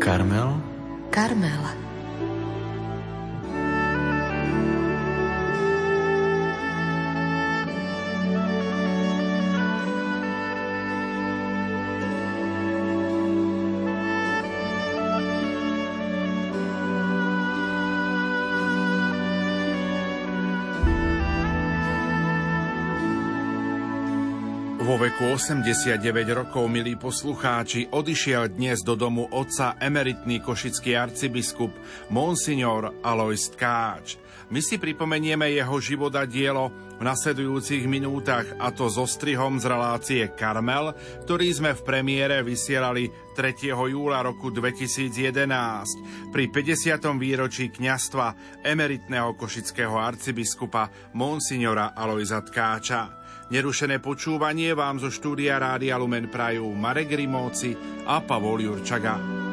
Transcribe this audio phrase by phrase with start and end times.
[0.00, 0.48] Karmel?
[1.10, 1.62] Karmel.
[25.14, 26.02] Veku 89
[26.34, 31.70] rokov, milí poslucháči, odišiel dnes do domu otca emeritný košický arcibiskup
[32.10, 34.18] Monsignor Alois Tkáč.
[34.50, 39.70] My si pripomenieme jeho život a dielo v nasledujúcich minútach a to so strihom z
[39.70, 43.06] relácie Karmel, ktorý sme v premiére vysielali
[43.38, 43.70] 3.
[43.70, 47.22] júla roku 2011 pri 50.
[47.22, 53.23] výročí kňastva emeritného košického arcibiskupa Monsignora Aloisa Tkáča.
[53.54, 59.43] Nerušené počúvanie vám zo štúdia Rádia Lumen prajú Marek Rimóci a Pavol Jurčaga.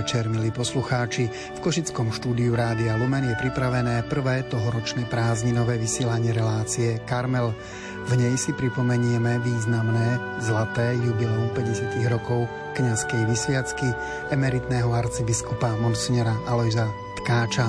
[0.00, 1.28] Večer, milí poslucháči.
[1.28, 7.52] V Košickom štúdiu Rádia Lumen je pripravené prvé tohoročné prázdninové vysielanie relácie Karmel.
[8.08, 12.48] V nej si pripomenieme významné zlaté jubileum 50 rokov
[12.80, 13.92] kňazskej vysviacky
[14.32, 16.88] emeritného arcibiskupa Monsignora Alojza
[17.20, 17.68] Tkáča.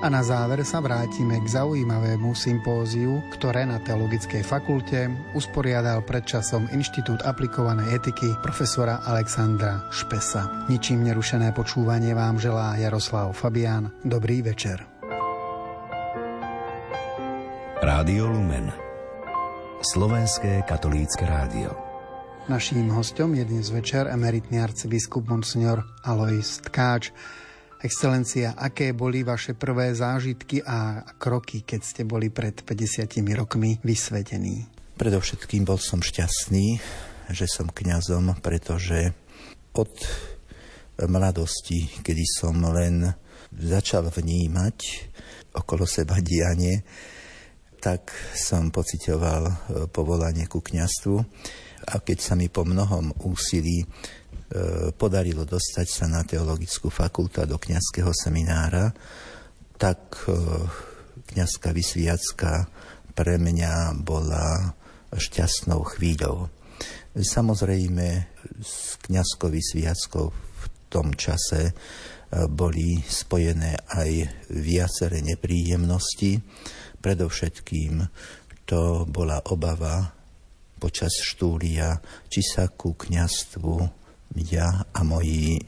[0.00, 7.20] A na záver sa vrátime k zaujímavému sympóziu, ktoré na Teologickej fakulte usporiadal predčasom Inštitút
[7.20, 10.64] aplikovanej etiky profesora Alexandra Špesa.
[10.72, 13.92] Ničím nerušené počúvanie vám želá Jaroslav Fabián.
[14.00, 14.80] Dobrý večer.
[17.84, 18.72] Rádio Lumen
[19.84, 21.76] Slovenské katolícke rádio
[22.48, 27.12] Naším hostom je dnes večer emeritný arcibiskup Monsignor Alois Tkáč.
[27.80, 34.68] Excelencia, aké boli vaše prvé zážitky a kroky, keď ste boli pred 50 rokmi vysvedení?
[35.00, 36.76] Predovšetkým bol som šťastný,
[37.32, 39.16] že som kňazom, pretože
[39.72, 39.96] od
[41.08, 43.08] mladosti, kedy som len
[43.56, 44.76] začal vnímať
[45.56, 46.84] okolo seba dianie,
[47.80, 51.16] tak som pocitoval povolanie ku kňastvu
[51.88, 53.88] a keď sa mi po mnohom úsilí
[54.98, 58.90] podarilo dostať sa na teologickú fakultu do kňazského seminára,
[59.80, 60.36] tak e,
[61.30, 62.66] kňazská vysviacka
[63.14, 64.76] pre mňa bola
[65.14, 66.52] šťastnou chvíľou.
[67.16, 68.06] Samozrejme,
[68.60, 71.72] s kňazskou vysviackou v tom čase e,
[72.50, 74.10] boli spojené aj
[74.50, 76.42] viaceré nepríjemnosti.
[77.00, 78.04] Predovšetkým
[78.68, 80.12] to bola obava
[80.76, 83.99] počas štúdia, či sa ku kňastvu
[84.36, 85.62] ja a moji e,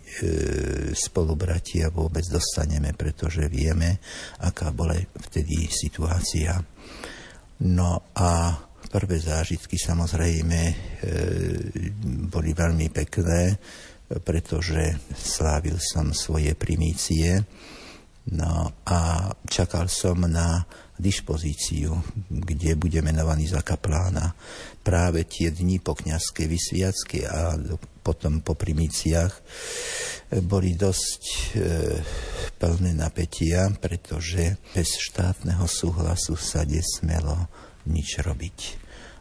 [0.94, 3.98] spolubratia vôbec dostaneme, pretože vieme,
[4.38, 4.94] aká bola
[5.26, 6.62] vtedy situácia.
[7.66, 8.54] No a
[8.86, 10.74] prvé zážitky samozrejme e,
[12.30, 13.58] boli veľmi pekné,
[14.22, 17.42] pretože slávil som svoje primície.
[18.30, 20.62] No a čakal som na
[21.02, 21.98] dispozíciu,
[22.30, 24.30] kde bude menovaný za kaplána
[24.82, 27.54] práve tie dni po kniazskej vysviacky a
[28.02, 29.32] potom po primíciách
[30.42, 31.38] boli dosť e,
[32.58, 37.46] plné napätia, pretože bez štátneho súhlasu sa nesmelo
[37.86, 38.58] nič robiť.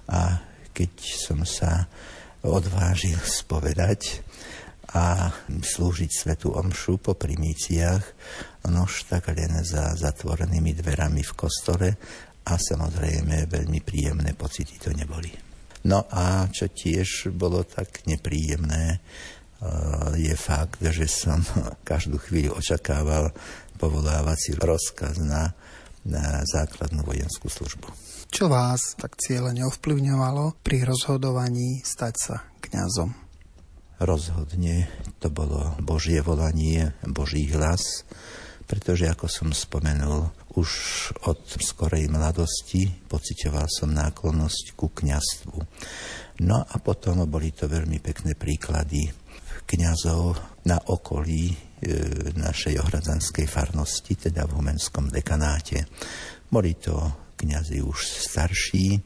[0.10, 0.42] A
[0.74, 1.86] keď som sa
[2.42, 4.26] odvážil spovedať,
[4.92, 8.04] a slúžiť svetu omšu po primíciách,
[8.68, 11.90] nož tak len za zatvorenými dverami v kostole
[12.44, 15.51] a samozrejme veľmi príjemné pocity to neboli.
[15.88, 19.02] No a čo tiež bolo tak nepríjemné, eh,
[20.18, 21.42] je fakt, že som
[21.90, 23.34] každú chvíľu očakával
[23.82, 25.58] povolávací rozkaz na,
[26.06, 27.90] na základnú vojenskú službu.
[28.32, 33.32] Čo vás tak cieľene ovplyvňovalo pri rozhodovaní stať sa kňazom?
[34.02, 34.90] rozhodne
[35.22, 38.04] to bolo Božie volanie, Boží hlas,
[38.66, 40.70] pretože ako som spomenul, už
[41.32, 45.58] od skorej mladosti pocitoval som náklonnosť ku kňastvu.
[46.44, 49.08] No a potom boli to veľmi pekné príklady
[49.64, 50.36] kňazov
[50.68, 51.56] na okolí e,
[52.36, 55.88] našej ohradzanskej farnosti, teda v Humenskom dekanáte.
[56.52, 57.00] Boli to
[57.40, 59.00] kňazi už starší,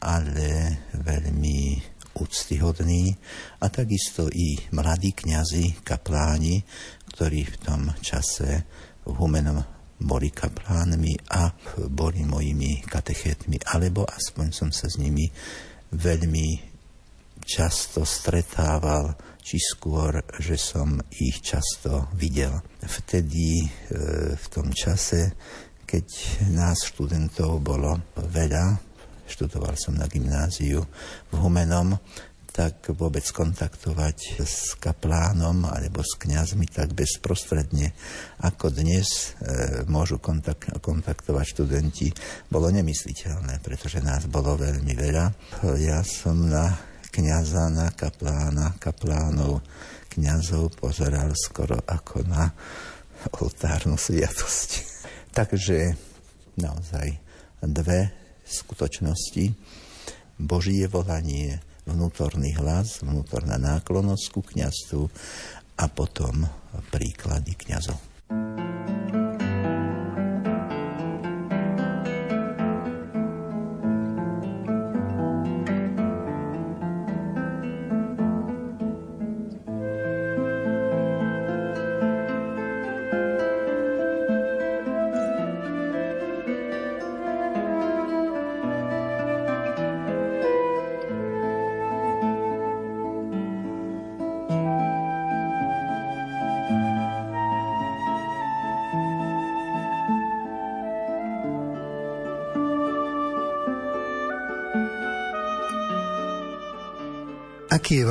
[0.00, 0.48] ale
[0.96, 1.76] veľmi
[2.16, 3.12] úctyhodní
[3.60, 6.64] a takisto i mladí kňazi, kapláni,
[7.12, 8.64] ktorí v tom čase
[9.04, 11.52] v Humenom boli kaplánmi a
[11.92, 15.28] boli mojimi katechetmi, alebo aspoň som sa s nimi
[15.92, 16.48] veľmi
[17.44, 22.54] často stretával, či skôr, že som ich často videl.
[22.84, 23.68] Vtedy, e,
[24.36, 25.34] v tom čase,
[25.82, 26.06] keď
[26.54, 28.78] nás študentov bolo veľa,
[29.26, 30.86] študoval som na gymnáziu
[31.30, 31.98] v Humenom,
[32.50, 37.94] tak vôbec kontaktovať s kaplánom alebo s kňazmi tak bezprostredne,
[38.42, 42.10] ako dnes e, môžu kontak- kontaktovať študenti,
[42.50, 45.26] bolo nemysliteľné, pretože nás bolo veľmi veľa.
[45.78, 46.74] Ja som na
[47.14, 49.62] kňaza, na kaplána, kaplánov,
[50.10, 52.50] kňazov pozeral skoro ako na
[53.38, 54.70] oltárnu sviatosť.
[55.38, 55.94] Takže
[56.58, 57.14] naozaj
[57.62, 58.10] dve
[58.42, 59.54] skutočnosti.
[60.40, 65.02] Božie volanie vnútorný hlas, vnútorná náklonosť ku kniazstvu
[65.80, 66.44] a potom
[66.92, 68.09] príklady kniazov.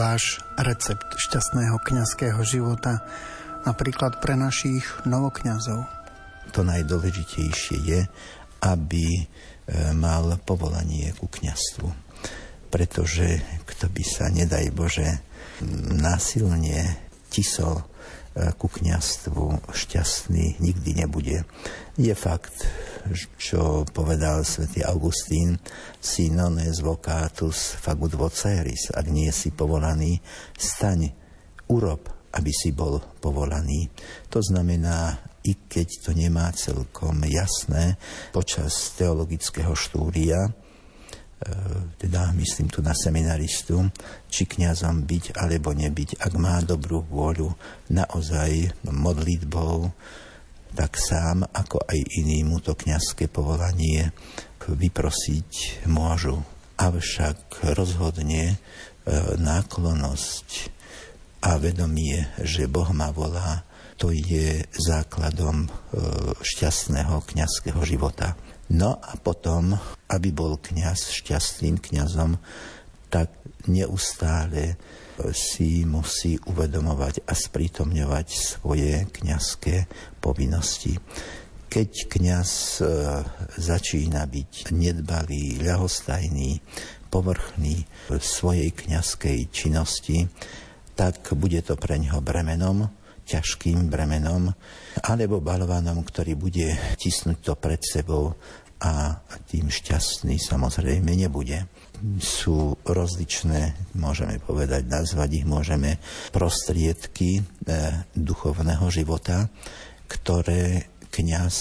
[0.09, 3.05] Váš recept šťastného kňazského života,
[3.61, 5.85] napríklad pre našich novokňazov?
[6.49, 8.01] To najdôležitejšie je,
[8.65, 9.23] aby e,
[9.93, 11.93] mal povolanie ku kňazstvu.
[12.73, 13.37] Pretože
[13.69, 15.21] kto by sa, nedaj Bože,
[15.93, 16.97] násilne
[17.29, 17.85] tisol e,
[18.57, 21.45] ku kňastvu šťastný nikdy nebude.
[22.01, 22.65] Je fakt,
[23.37, 25.57] čo povedal svätý Augustín,
[25.99, 30.19] si nones vocatus fagut voceris, ak nie si povolaný,
[30.55, 31.11] staň,
[31.69, 33.89] urob, aby si bol povolaný.
[34.29, 37.95] To znamená, i keď to nemá celkom jasné,
[38.35, 40.51] počas teologického štúdia, e,
[41.97, 43.87] teda myslím tu na seminaristu,
[44.27, 47.55] či kňazom byť alebo nebyť, ak má dobrú vôľu
[47.89, 49.89] naozaj modlitbou,
[50.75, 54.13] tak sám, ako aj iný mu to kniazské povolanie
[54.69, 56.45] vyprosiť môžu.
[56.79, 58.57] Avšak rozhodne e,
[59.35, 60.49] náklonosť
[61.43, 63.65] a vedomie, že Boh ma volá,
[63.99, 65.69] to je základom e,
[66.39, 68.37] šťastného kňazského života.
[68.69, 69.75] No a potom,
[70.07, 72.37] aby bol kňaz šťastným kňazom,
[73.09, 73.33] tak
[73.65, 74.77] neustále
[75.35, 79.85] si musí uvedomovať a sprítomňovať svoje kňazské
[80.23, 80.95] povinnosti.
[81.69, 82.83] Keď kňaz e,
[83.61, 86.57] začína byť nedbalý, ľahostajný,
[87.13, 90.25] povrchný v svojej kňazskej činnosti,
[90.97, 92.89] tak bude to pre neho bremenom,
[93.29, 94.49] ťažkým bremenom,
[95.05, 98.33] alebo balvanom, ktorý bude tisnúť to pred sebou
[98.81, 101.67] a tým šťastný samozrejme nebude
[102.19, 105.99] sú rozličné, môžeme povedať, nazvať ich môžeme
[106.31, 107.41] prostriedky e,
[108.15, 109.51] duchovného života,
[110.07, 111.55] ktoré kňaz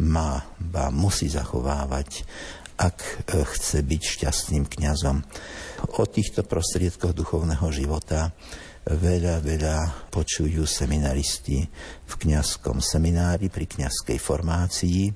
[0.00, 2.24] má, ba musí zachovávať,
[2.80, 3.12] ak e,
[3.44, 5.20] chce byť šťastným kňazom.
[5.96, 8.32] O týchto prostriedkoch duchovného života
[8.88, 11.60] veľa, veľa počujú seminaristi
[12.08, 15.12] v kňazskom seminári pri kňazskej formácii.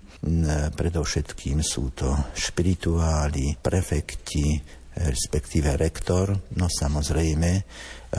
[0.72, 4.56] Predovšetkým sú to špirituáli, prefekti,
[4.94, 6.32] respektíve rektor.
[6.56, 7.50] No samozrejme,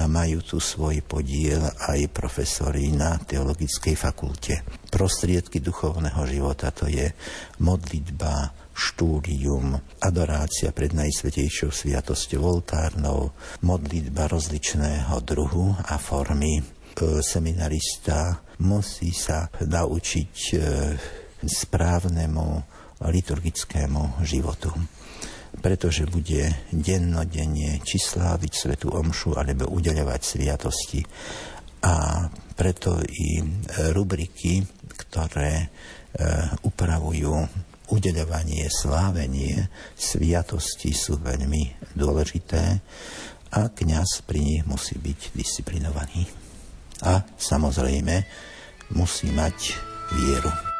[0.06, 4.62] majú tu svoj podiel aj profesori na teologickej fakulte.
[4.92, 7.08] Prostriedky duchovného života to je
[7.64, 13.32] modlitba, štúdium, adorácia pred Najsvetejšou sviatosťou oltárnou,
[13.64, 16.60] modlitba rozličného druhu a formy.
[17.24, 20.56] Seminarista musí sa naučiť e,
[21.48, 22.48] správnemu
[23.04, 24.72] liturgickému životu
[25.56, 31.02] pretože bude dennodenne či sláviť Svetú Omšu alebo udeľovať sviatosti.
[31.86, 32.26] A
[32.56, 33.40] preto i
[33.94, 34.64] rubriky,
[34.96, 35.68] ktoré e,
[36.66, 37.34] upravujú
[37.94, 42.64] udeľovanie, slávenie sviatosti sú veľmi dôležité
[43.54, 46.26] a kňaz pri nich musí byť disciplinovaný.
[47.06, 48.16] A samozrejme
[48.98, 49.78] musí mať
[50.18, 50.75] vieru.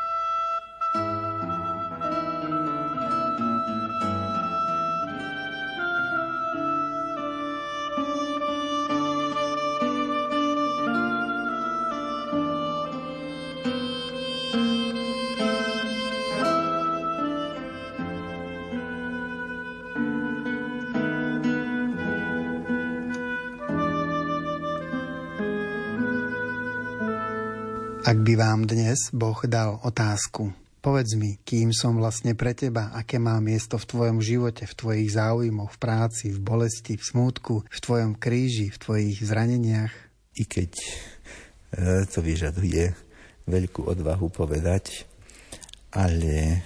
[28.36, 30.52] Vám dnes Boh dal otázku,
[30.86, 35.18] Povedz mi, kým som vlastne pre teba, aké má miesto v tvojom živote, v tvojich
[35.18, 39.90] záujmoch, v práci, v bolesti, v smútku, v tvojom kríži, v tvojich zraneniach.
[40.38, 40.90] I keď e,
[42.06, 42.94] to vyžaduje
[43.50, 45.10] veľkú odvahu povedať,
[45.90, 46.60] ale e,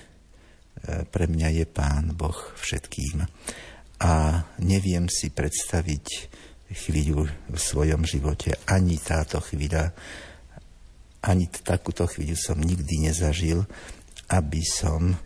[1.07, 3.23] pre mňa je Pán Boh všetkým.
[4.03, 6.27] A neviem si predstaviť
[6.75, 9.95] chvíľu v svojom živote, ani táto chvíľa,
[11.19, 13.67] ani takúto chvíľu som nikdy nezažil,
[14.31, 15.17] aby som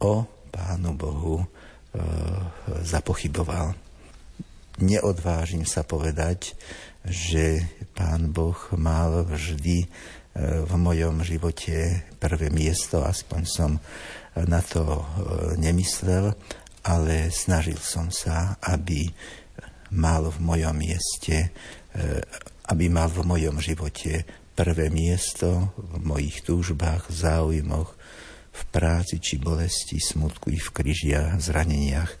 [0.00, 1.46] o Pánu Bohu e,
[2.82, 3.76] zapochyboval.
[4.80, 6.56] Neodvážim sa povedať,
[7.04, 9.88] že Pán Boh mal vždy e,
[10.64, 13.70] v mojom živote prvé miesto, aspoň som
[14.36, 15.04] na to e,
[15.60, 16.32] nemyslel,
[16.86, 19.04] ale snažil som sa, aby
[19.92, 21.50] mal v mojom mieste,
[21.92, 22.20] e,
[22.70, 27.96] aby mal v mojom živote prvé miesto v mojich túžbách, záujmoch,
[28.52, 32.12] v práci či bolesti, smutku i v križiach, zraneniach.
[32.12, 32.18] E,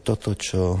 [0.00, 0.80] toto, čo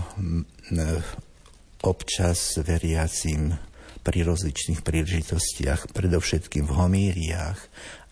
[1.84, 3.52] občas veriacim
[4.00, 7.60] pri rozličných príležitostiach, predovšetkým v homíriách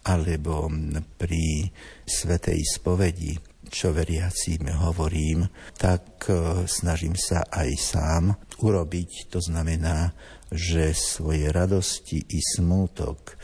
[0.04, 0.68] alebo
[1.16, 1.72] pri
[2.04, 5.46] svetej spovedi, čo veriacím hovorím,
[5.76, 8.24] tak e, snažím sa aj sám
[8.62, 9.30] urobiť.
[9.34, 10.14] To znamená,
[10.50, 13.34] že svoje radosti i smútok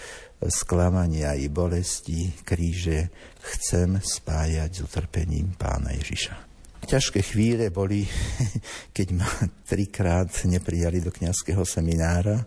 [0.50, 6.34] sklamania i bolesti kríže chcem spájať s utrpením pána Ježiša.
[6.82, 8.02] Ťažké chvíle boli,
[8.96, 9.30] keď ma
[9.66, 12.42] trikrát neprijali do kňazského seminára,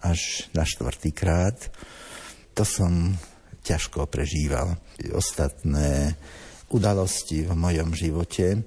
[0.00, 1.58] až na štvrtýkrát.
[2.56, 3.14] To som
[3.60, 4.78] ťažko prežíval.
[5.12, 6.16] Ostatné
[6.70, 8.62] udalosti v mojom živote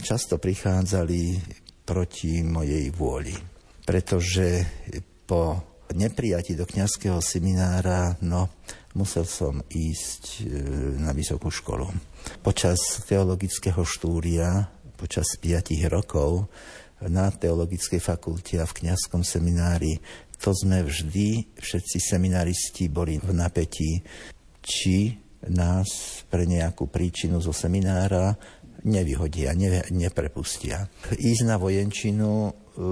[0.00, 1.40] často prichádzali
[1.84, 3.34] proti mojej vôli,
[3.84, 4.64] pretože
[5.24, 8.48] po neprijatí do kňazského seminára, no,
[8.96, 10.44] musel som ísť e,
[11.00, 11.86] na vysokú školu.
[12.40, 16.48] Počas teologického štúdia, počas 5 rokov
[17.04, 20.00] na teologickej fakulte a v kňazskom seminári,
[20.40, 24.00] to sme vždy, všetci seminaristi boli v napätí,
[24.64, 28.36] či nás pre nejakú príčinu zo seminára
[28.84, 30.84] nevyhodia, ne, neprepustia.
[31.08, 32.50] Ísť na vojenčinu e,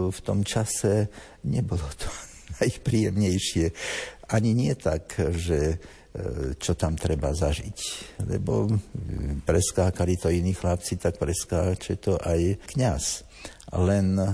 [0.08, 1.12] v tom čase
[1.44, 2.08] nebolo to
[2.60, 3.66] najpríjemnejšie.
[4.32, 5.76] Ani nie tak, že e,
[6.56, 7.78] čo tam treba zažiť.
[8.24, 8.72] Lebo
[9.44, 13.04] preskákali to iní chlapci, tak preskáče to aj kňaz.
[13.72, 14.28] Len e,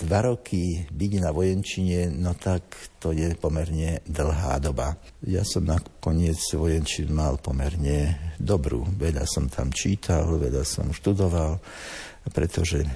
[0.00, 4.96] dva roky byť na vojenčine, no tak to je pomerne dlhá doba.
[5.28, 8.88] Ja som nakoniec vojenčin mal pomerne dobrú.
[8.96, 11.60] Veľa som tam čítal, veľa som študoval
[12.28, 12.88] pretože e,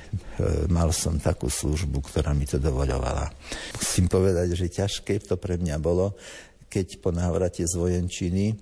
[0.68, 3.32] mal som takú službu, ktorá mi to dovoľovala.
[3.80, 6.12] Musím povedať, že ťažké to pre mňa bolo,
[6.68, 8.52] keď po návrate z vojenčiny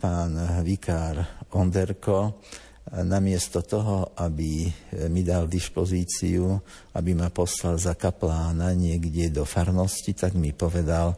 [0.00, 2.40] pán vikár Onderko
[2.88, 4.64] namiesto toho, aby
[5.12, 6.56] mi dal dispozíciu,
[6.96, 11.16] aby ma poslal za kaplána niekde do farnosti, tak mi povedal,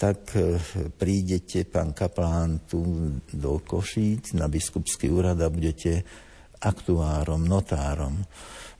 [0.00, 0.56] tak e,
[0.96, 2.80] prídete, pán kaplán, tu
[3.28, 6.00] do Košíc na biskupský úrad a budete
[6.64, 8.16] aktuárom, notárom.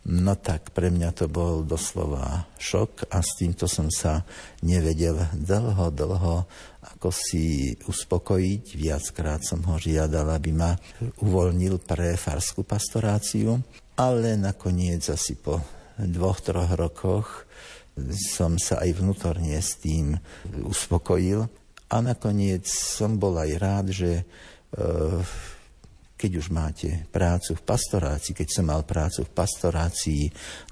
[0.01, 4.25] No tak pre mňa to bol doslova šok a s týmto som sa
[4.65, 6.49] nevedel dlho, dlho
[6.97, 8.81] ako si uspokojiť.
[8.81, 10.73] Viackrát som ho žiadal, aby ma
[11.21, 13.61] uvoľnil pre farskú pastoráciu,
[14.01, 15.61] ale nakoniec asi po
[16.01, 17.45] dvoch, troch rokoch
[18.17, 20.17] som sa aj vnútorne s tým
[20.65, 21.45] uspokojil
[21.91, 24.25] a nakoniec som bol aj rád, že e,
[26.21, 30.23] keď už máte prácu v pastorácii, keď som mal prácu v pastorácii,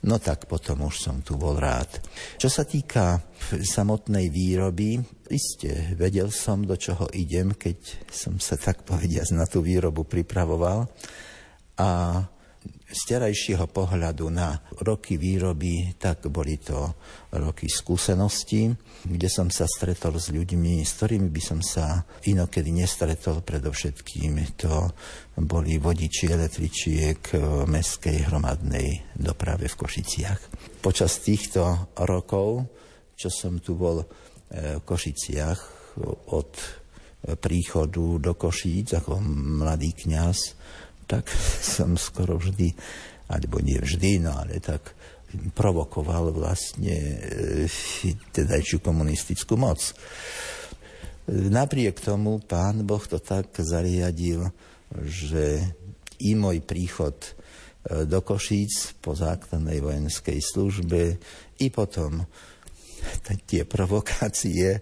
[0.05, 1.89] no tak potom už som tu bol rád.
[2.37, 3.17] Čo sa týka
[3.57, 5.01] samotnej výroby,
[5.33, 10.85] iste vedel som, do čoho idem, keď som sa tak povediať na tú výrobu pripravoval.
[11.81, 12.21] A
[12.89, 16.97] z terajšieho pohľadu na roky výroby, tak boli to
[17.37, 18.73] roky skúseností,
[19.05, 23.45] kde som sa stretol s ľuďmi, s ktorými by som sa inokedy nestretol.
[23.45, 24.89] Predovšetkým to
[25.37, 30.41] boli vodiči električiek v meskej hromadnej doprave v Košiciach.
[30.81, 32.73] Počas týchto rokov,
[33.13, 34.01] čo som tu bol
[34.49, 35.61] v Košiciach
[36.33, 36.51] od
[37.37, 39.21] príchodu do Košíc ako
[39.61, 40.39] mladý kňaz,
[41.09, 41.33] tak
[41.65, 42.77] som skoro vždy,
[43.33, 44.93] alebo nie vždy, no ale tak
[45.57, 47.69] provokoval vlastne e,
[48.33, 49.81] tedajšiu komunistickú moc.
[51.29, 54.49] Napriek tomu pán Boh to tak zariadil,
[55.05, 55.61] že
[56.25, 57.29] i môj príchod e,
[58.09, 61.21] do Košíc po základnej vojenskej službe
[61.61, 62.25] i potom
[63.45, 64.81] tie provokácie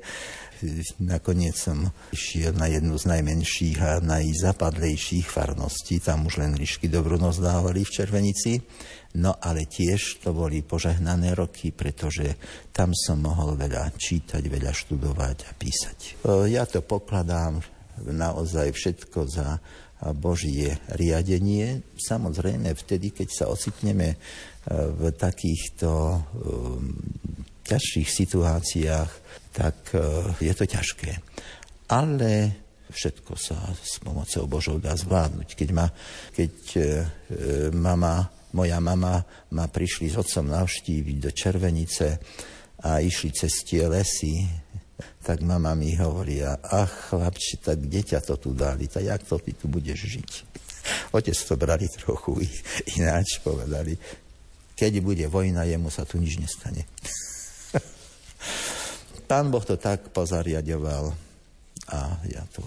[1.03, 7.21] nakoniec som išiel na jednu z najmenších a najzapadlejších farností, tam už len lišky dobrú
[7.21, 8.53] noc dávali v Červenici.
[9.17, 12.37] No ale tiež to boli požehnané roky, pretože
[12.69, 15.99] tam som mohol veľa čítať, veľa študovať a písať.
[16.53, 17.65] Ja to pokladám
[18.05, 19.57] naozaj všetko za
[20.21, 21.81] Božie riadenie.
[21.97, 24.21] Samozrejme, vtedy, keď sa ocitneme
[24.69, 26.21] v takýchto
[27.67, 29.11] ťažších situáciách,
[29.51, 30.01] tak e,
[30.41, 31.13] je to ťažké.
[31.91, 32.33] Ale
[32.91, 35.49] všetko sa s pomocou Božou dá zvládnuť.
[35.59, 35.87] Keď, ma,
[36.33, 36.81] keď e,
[37.75, 39.21] mama, moja mama
[39.53, 42.09] ma prišli s otcom navštíviť do Červenice
[42.87, 44.47] a išli cez tie lesy,
[45.21, 49.53] tak mama mi hovorí, ach chlapči, tak kde to tu dali, tak jak to ty
[49.53, 50.31] tu budeš žiť?
[51.13, 52.47] Otec to brali trochu
[52.97, 53.99] ináč, povedali,
[54.77, 56.85] keď bude vojna, jemu sa tu nič nestane.
[59.27, 61.11] Pán Boh to tak pozariadoval
[61.91, 62.63] a ja to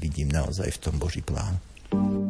[0.00, 1.56] vidím naozaj v tom Boží plán.
[1.92, 2.21] Každý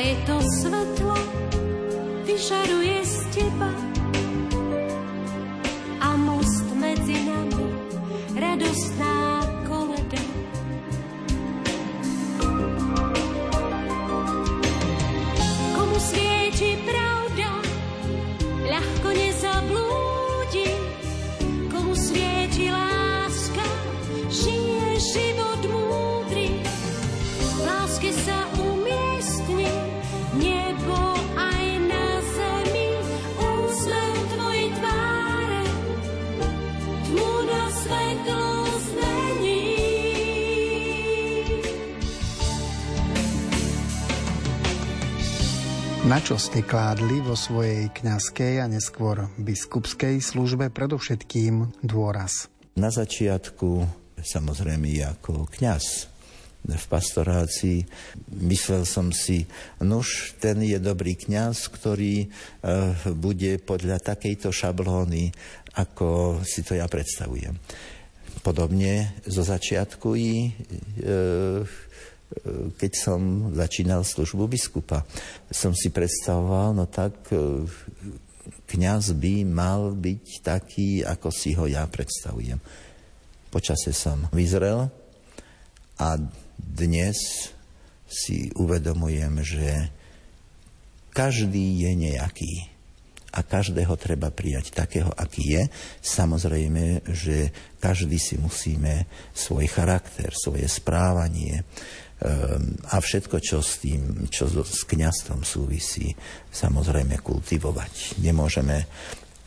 [0.00, 1.16] je to svetlo,
[2.24, 2.79] vyžaruje
[46.10, 52.50] Na čo ste kládli vo svojej kňazskej a neskôr biskupskej službe predovšetkým dôraz?
[52.74, 53.86] Na začiatku,
[54.18, 56.10] samozrejme ako kňaz
[56.66, 57.86] v pastorácii,
[58.42, 59.46] myslel som si,
[59.78, 62.28] nuž, ten je dobrý kňaz, ktorý e,
[63.14, 65.30] bude podľa takejto šablóny,
[65.78, 67.54] ako si to ja predstavujem.
[68.42, 70.50] Podobne zo začiatku i e,
[72.78, 75.02] keď som začínal službu biskupa.
[75.50, 77.66] Som si predstavoval, no tak e,
[78.70, 82.62] kňaz by mal byť taký, ako si ho ja predstavujem.
[83.50, 84.86] Počase som vyzrel
[85.98, 86.08] a
[86.54, 87.50] dnes
[88.06, 89.90] si uvedomujem, že
[91.10, 92.52] každý je nejaký
[93.30, 95.62] a každého treba prijať takého, aký je.
[96.02, 101.62] Samozrejme, že každý si musíme svoj charakter, svoje správanie,
[102.20, 106.12] a všetko, čo s tým, čo s kňastvom súvisí,
[106.52, 108.20] samozrejme kultivovať.
[108.20, 108.84] Nemôžeme,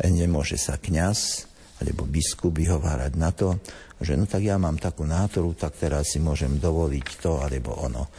[0.01, 1.45] nemôže sa kňaz
[1.83, 3.61] alebo biskup vyhovárať na to,
[4.01, 8.09] že no tak ja mám takú nátoru, tak teraz si môžem dovoliť to alebo ono.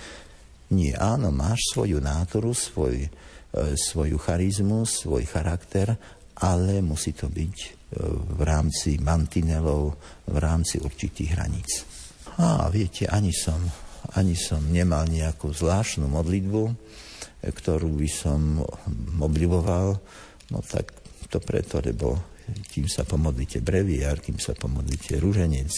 [0.70, 3.08] Nie, áno, máš svoju nátoru, svoj, e,
[3.74, 5.98] svoju charizmu, svoj charakter,
[6.40, 7.68] ale musí to byť e,
[8.38, 9.98] v rámci mantinelov,
[10.30, 11.70] v rámci určitých hraníc.
[12.40, 13.60] A viete, ani som
[14.14, 16.62] ani som nemal nejakú zvláštnu modlitbu,
[17.44, 18.62] ktorú by som
[19.18, 19.98] oblivoval.
[20.54, 20.94] No tak
[21.28, 22.34] to preto, lebo
[22.70, 25.72] kým sa pomodlíte breviár, kým sa pomodlíte rúženec,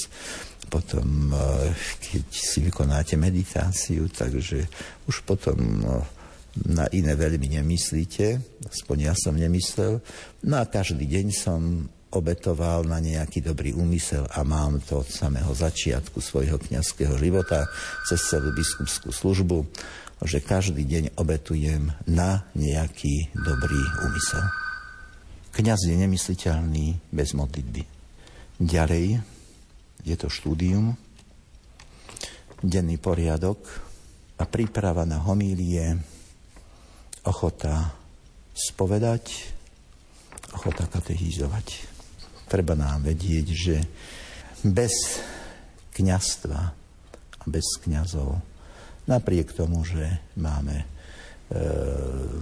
[0.67, 1.71] potom e,
[2.03, 4.67] keď si vykonáte meditáciu, takže
[5.07, 5.85] už potom e,
[6.67, 8.27] na iné veľmi nemyslíte,
[8.67, 10.03] aspoň ja som nemyslel.
[10.43, 11.87] No a každý deň som
[12.19, 17.69] obetoval na nejaký dobrý úmysel a mám to od samého začiatku svojho kňazského života
[18.09, 19.69] cez celú biskupskú službu,
[20.25, 24.45] že každý deň obetujem na nejaký dobrý úmysel.
[25.53, 27.83] Kňaz je nemysliteľný bez modlitby.
[28.61, 29.21] Ďalej
[30.05, 30.97] je to štúdium,
[32.65, 33.61] denný poriadok
[34.41, 35.97] a príprava na homílie,
[37.25, 37.93] ochota
[38.57, 39.53] spovedať,
[40.57, 41.96] ochota katechizovať.
[42.47, 43.77] Treba nám vedieť, že
[44.63, 45.23] bez
[45.95, 46.61] kňastva
[47.39, 48.39] a bez kňazov,
[49.11, 50.03] napriek tomu, že
[50.39, 50.87] máme e,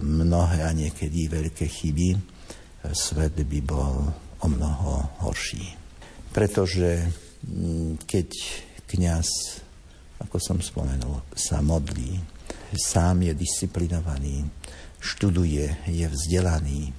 [0.01, 2.19] mnohé a niekedy veľké chyby, e,
[2.93, 5.73] svet by bol o mnoho horší.
[6.29, 7.07] Pretože
[8.05, 8.29] keď
[8.89, 9.27] kňaz,
[10.21, 12.19] ako som spomenul, sa modlí,
[12.75, 14.43] sám je disciplinovaný,
[14.99, 16.91] študuje, je vzdelaný,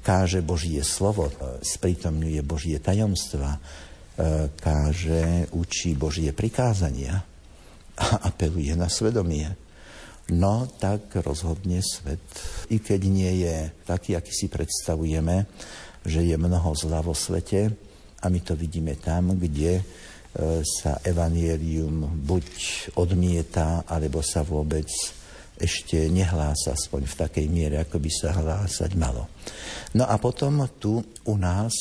[0.00, 1.28] káže Božie slovo,
[1.60, 3.60] sprítomňuje Božie tajomstva,
[4.56, 7.20] káže, učí Božie prikázania
[8.00, 9.52] a apeluje na svedomie.
[10.32, 12.24] No, tak rozhodne svet.
[12.72, 15.44] I keď nie je taký, aký si predstavujeme,
[16.08, 17.68] že je mnoho zla vo svete,
[18.22, 19.82] a my to vidíme tam, kde
[20.32, 22.48] E, sa evanielium buď
[22.96, 24.88] odmieta, alebo sa vôbec
[25.58, 29.28] ešte nehlása, aspoň v takej miere, ako by sa hlásať malo.
[29.92, 31.72] No a potom tu u nás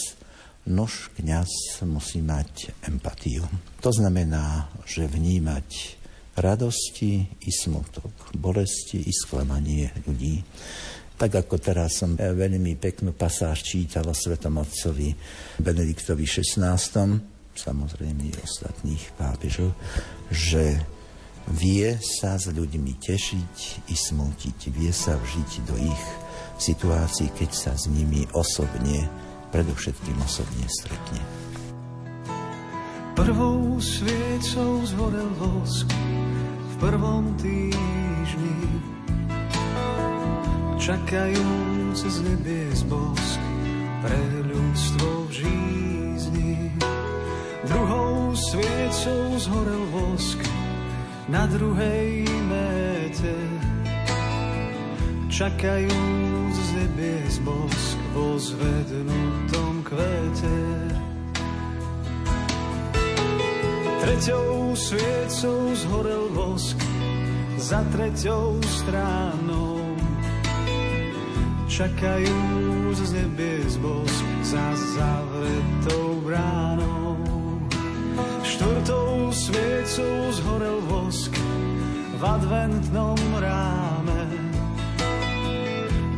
[0.67, 3.45] nož kňaz musí mať empatiu.
[3.81, 5.97] To znamená, že vnímať
[6.37, 10.43] radosti i smutok, bolesti i sklamanie ľudí.
[11.17, 15.13] Tak ako teraz som veľmi peknú pasáž čítal o Svetom Otcovi
[15.61, 16.81] Benediktovi XVI,
[17.53, 19.75] samozrejme i ostatných pápežov,
[20.33, 20.81] že
[21.49, 26.05] vie sa s ľuďmi tešiť i smútiť, vie sa vžiť do ich
[26.61, 29.09] situácií, keď sa s nimi osobne,
[29.49, 31.21] predovšetkým osobne stretne.
[33.17, 35.89] Prvou sviecou zhorel vosk
[36.71, 38.61] v prvom týždni,
[40.79, 43.41] čakajúc z nebies bosk
[44.01, 46.73] pre ľudstvo v žízni.
[47.69, 50.41] Druhou sviecou zhorel vosk
[51.31, 53.35] na druhej méte.
[55.31, 60.59] Čakajúc z nebies bosk vo zvednutom kvete.
[64.03, 66.75] Treťou sviecou zhorel vosk
[67.55, 69.79] za treťou stránou.
[71.71, 77.00] Čakajúc z nebies bosk za zavretou bránou.
[78.61, 81.33] Štvrtou sviecou zhorel vosk
[82.13, 84.21] v adventnom ráme.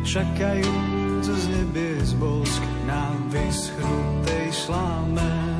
[0.04, 5.53] Čakajúc z nebies bosk na vyschnutej sláme.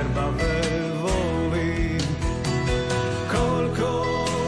[0.00, 0.56] Jak ťerbavé
[1.04, 2.00] voly.
[3.28, 3.90] Koľko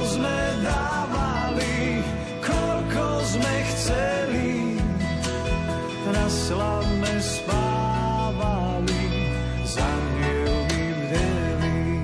[0.09, 2.01] sme dávali,
[2.41, 4.81] koľko sme chceli,
[6.09, 9.05] na slame spávali,
[9.69, 12.01] za anielmi bdeli.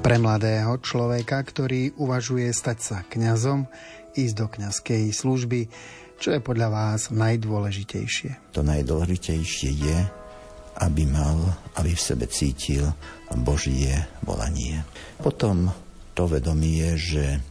[0.00, 3.68] Pre mladého človeka, ktorý uvažuje stať sa kňazom,
[4.16, 5.68] ísť do kňazskej služby,
[6.22, 8.54] čo je podľa vás najdôležitejšie?
[8.54, 9.98] To najdôležitejšie je,
[10.78, 11.34] aby mal,
[11.74, 12.86] aby v sebe cítil
[13.42, 13.90] Božie
[14.22, 14.86] volanie.
[15.18, 15.66] Potom
[16.14, 17.42] to vedomie, že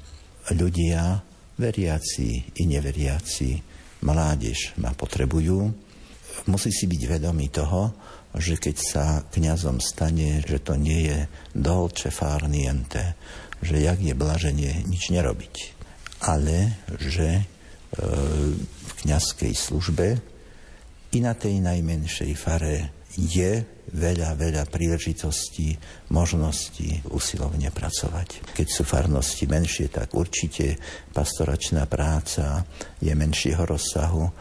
[0.55, 1.19] ľudia,
[1.59, 3.59] veriaci i neveriaci,
[4.07, 5.67] mládež ma potrebujú,
[6.47, 7.91] musí si byť vedomý toho,
[8.39, 11.19] že keď sa kňazom stane, že to nie je
[11.51, 12.47] dolce far
[13.61, 15.55] že jak je blaženie nič nerobiť,
[16.23, 17.45] ale že
[17.91, 20.07] v kňazskej službe
[21.11, 23.59] i na tej najmenšej fare je
[23.91, 25.75] veľa, veľa príležitostí,
[26.15, 28.55] možností usilovne pracovať.
[28.55, 30.79] Keď sú farnosti menšie, tak určite
[31.11, 32.63] pastoračná práca
[33.03, 34.31] je menšieho rozsahu,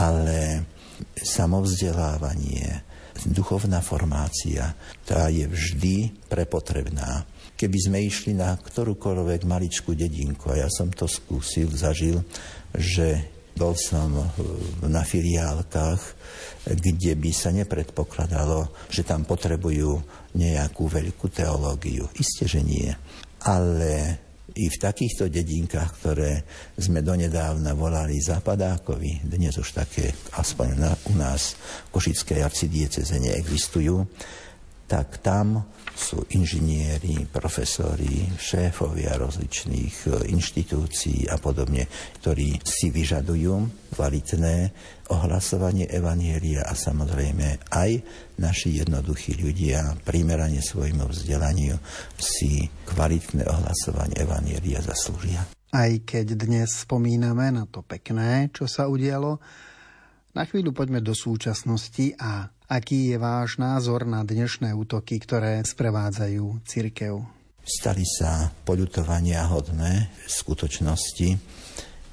[0.00, 0.64] ale
[1.12, 2.80] samovzdelávanie,
[3.28, 4.72] duchovná formácia,
[5.04, 7.28] tá je vždy prepotrebná.
[7.56, 12.20] Keby sme išli na ktorúkoľvek maličkú dedinku, a ja som to skúsil, zažil,
[12.74, 14.12] že bol som
[14.84, 16.00] na filiálkach,
[16.66, 19.96] kde by sa nepredpokladalo, že tam potrebujú
[20.36, 22.04] nejakú veľkú teológiu.
[22.20, 22.92] Isté, že nie.
[23.48, 24.26] Ale
[24.56, 26.44] i v takýchto dedinkách, ktoré
[26.76, 31.56] sme donedávna volali Zapadákovi, dnes už také, aspoň na, u nás
[31.88, 34.04] v Košickej arcidieceze neexistujú,
[34.88, 35.64] tak tam
[35.96, 41.88] sú inžinieri, profesori, šéfovia rozličných e, inštitúcií a podobne,
[42.20, 43.54] ktorí si vyžadujú
[43.96, 44.56] kvalitné
[45.08, 47.90] ohlasovanie Evanielia a samozrejme aj
[48.36, 51.80] naši jednoduchí ľudia primerane svojmu vzdelaniu
[52.20, 55.48] si kvalitné ohlasovanie Evanielia zaslúžia.
[55.72, 59.40] Aj keď dnes spomíname na to pekné, čo sa udialo,
[60.36, 66.66] na chvíľu poďme do súčasnosti a Aký je váš názor na dnešné útoky, ktoré sprevádzajú
[66.66, 67.22] cirkev?
[67.62, 71.38] Stali sa poľutovania hodné skutočnosti,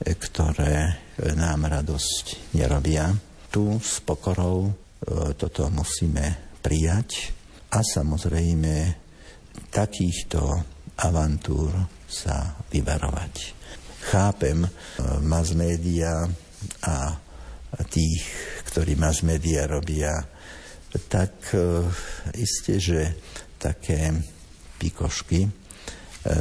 [0.05, 0.93] ktoré
[1.33, 3.17] nám radosť nerobia.
[3.49, 4.73] Tu s pokorou e,
[5.33, 7.33] toto musíme prijať
[7.73, 8.93] a samozrejme
[9.73, 10.37] takýchto
[11.01, 11.73] avantúr
[12.05, 13.33] sa vyvarovať.
[14.05, 14.61] Chápem
[15.25, 16.29] mass media
[16.85, 17.17] a
[17.89, 18.21] tých,
[18.69, 20.32] ktorí mass media robia,
[21.09, 21.53] tak
[22.37, 23.17] isté, že
[23.57, 24.13] také
[24.77, 25.49] pikošky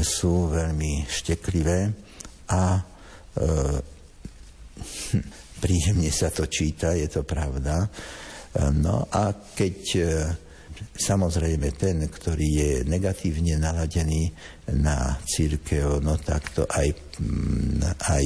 [0.04, 1.88] sú veľmi šteklivé
[2.52, 2.84] a
[5.62, 7.86] príjemne sa to číta, je to pravda.
[8.76, 10.02] No a keď e,
[10.92, 14.28] samozrejme ten, ktorý je negatívne naladený
[14.76, 17.80] na církev, no tak to aj, mm,
[18.12, 18.24] aj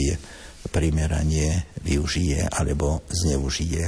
[0.74, 3.86] primeranie využije alebo zneužije.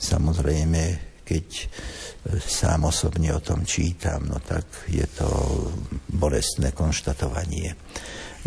[0.00, 0.82] Samozrejme,
[1.24, 1.66] keď e,
[2.38, 5.28] sám osobne o tom čítam, no tak je to
[6.12, 7.72] bolestné konštatovanie.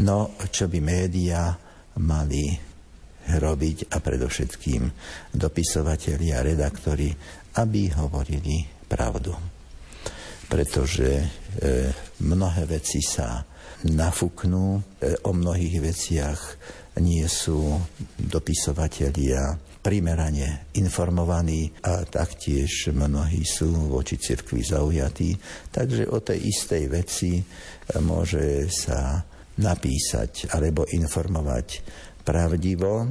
[0.05, 1.57] No, čo by média
[1.97, 2.53] mali
[3.27, 4.81] robiť a predovšetkým
[5.35, 7.11] dopisovateľi a redaktori,
[7.59, 9.35] aby hovorili pravdu.
[10.47, 11.25] Pretože e,
[12.23, 13.43] mnohé veci sa
[13.83, 14.81] nafúknú, e,
[15.27, 16.41] o mnohých veciach
[17.03, 17.77] nie sú
[18.15, 25.31] dopisovatelia primerane informovaní a taktiež mnohí sú voči cirkvi zaujatí.
[25.71, 27.43] Takže o tej istej veci e,
[28.03, 29.23] môže sa
[29.63, 31.67] napísať alebo informovať
[32.19, 33.07] pravdivo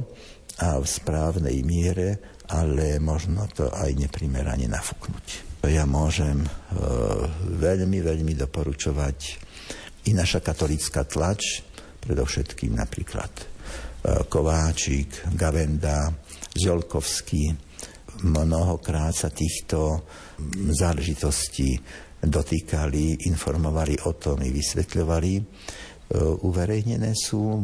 [0.61, 5.25] a v správnej miere, ale možno to aj neprimerane nafúknuť.
[5.65, 6.49] Ja môžem e,
[7.57, 9.17] veľmi, veľmi doporučovať
[10.05, 11.65] i naša katolická tlač,
[12.05, 13.43] predovšetkým napríklad e,
[14.29, 16.26] Kováčik, Gavenda,
[16.57, 17.53] Zolkovský.
[18.25, 20.09] Mnohokrát sa týchto
[20.73, 21.77] záležitostí
[22.17, 25.33] dotýkali, informovali o tom i vysvetľovali.
[25.37, 25.43] E,
[26.41, 27.61] uverejnené sú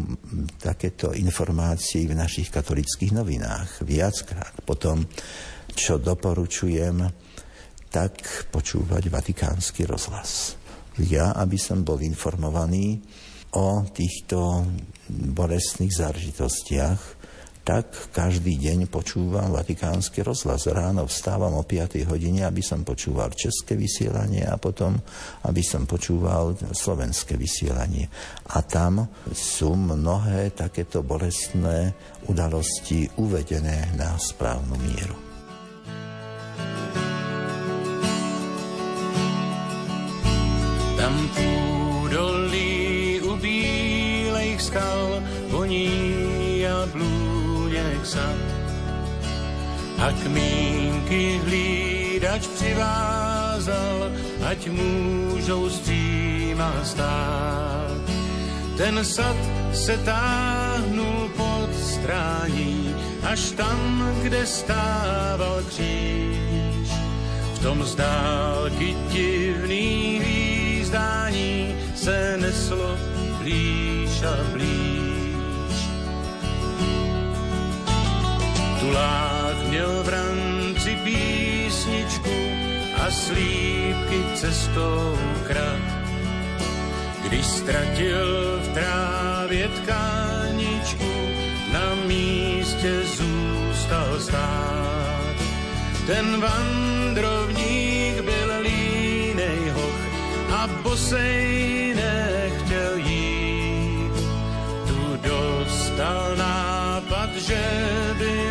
[0.61, 4.53] takéto informácie v našich katolických novinách viackrát.
[4.61, 5.09] Potom,
[5.73, 7.01] čo doporučujem,
[7.89, 10.57] tak počúvať vatikánsky rozhlas.
[11.01, 13.01] Ja, aby som bol informovaný
[13.53, 14.65] o týchto
[15.09, 17.12] bolestných záležitostiach,
[17.63, 20.67] tak každý deň počúvam vatikánsky rozhlas.
[20.67, 24.99] Ráno vstávam o 5 hodine, aby som počúval české vysielanie a potom,
[25.47, 28.11] aby som počúval slovenské vysielanie.
[28.51, 31.95] A tam sú mnohé takéto bolestné
[32.27, 35.15] udalosti uvedené na správnu mieru.
[40.99, 45.91] Tam půdolí u bílejch skal voní
[46.59, 47.42] jablů
[48.03, 48.37] sad.
[49.97, 54.11] A kmínky hlídač přivázal,
[54.49, 58.01] ať můžou stříma stát.
[58.77, 59.35] Ten sad
[59.73, 66.89] se táhnul pod strání, až tam, kde stával kříž.
[67.53, 67.95] V tom z
[69.11, 72.97] divný výzdání se neslo
[73.39, 74.82] blíž a blíž.
[78.93, 82.37] Tulák měl v ranci písničku
[83.01, 85.81] a slípky cestou krat.
[87.25, 91.11] Když ztratil v trávě tkáničku,
[91.73, 95.35] na místě zůstal stát.
[96.07, 100.01] Ten vandrovník byl línej hoch
[100.53, 104.13] a bosej nechtěl jít.
[104.87, 107.63] Tu dostal nápad, že
[108.19, 108.42] by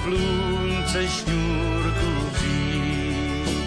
[0.00, 3.58] jablůnce šňůrku vzít.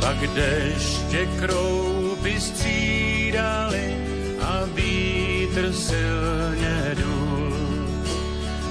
[0.00, 3.96] Pak deště kroupy střídali
[4.42, 7.52] a vítr silně dul.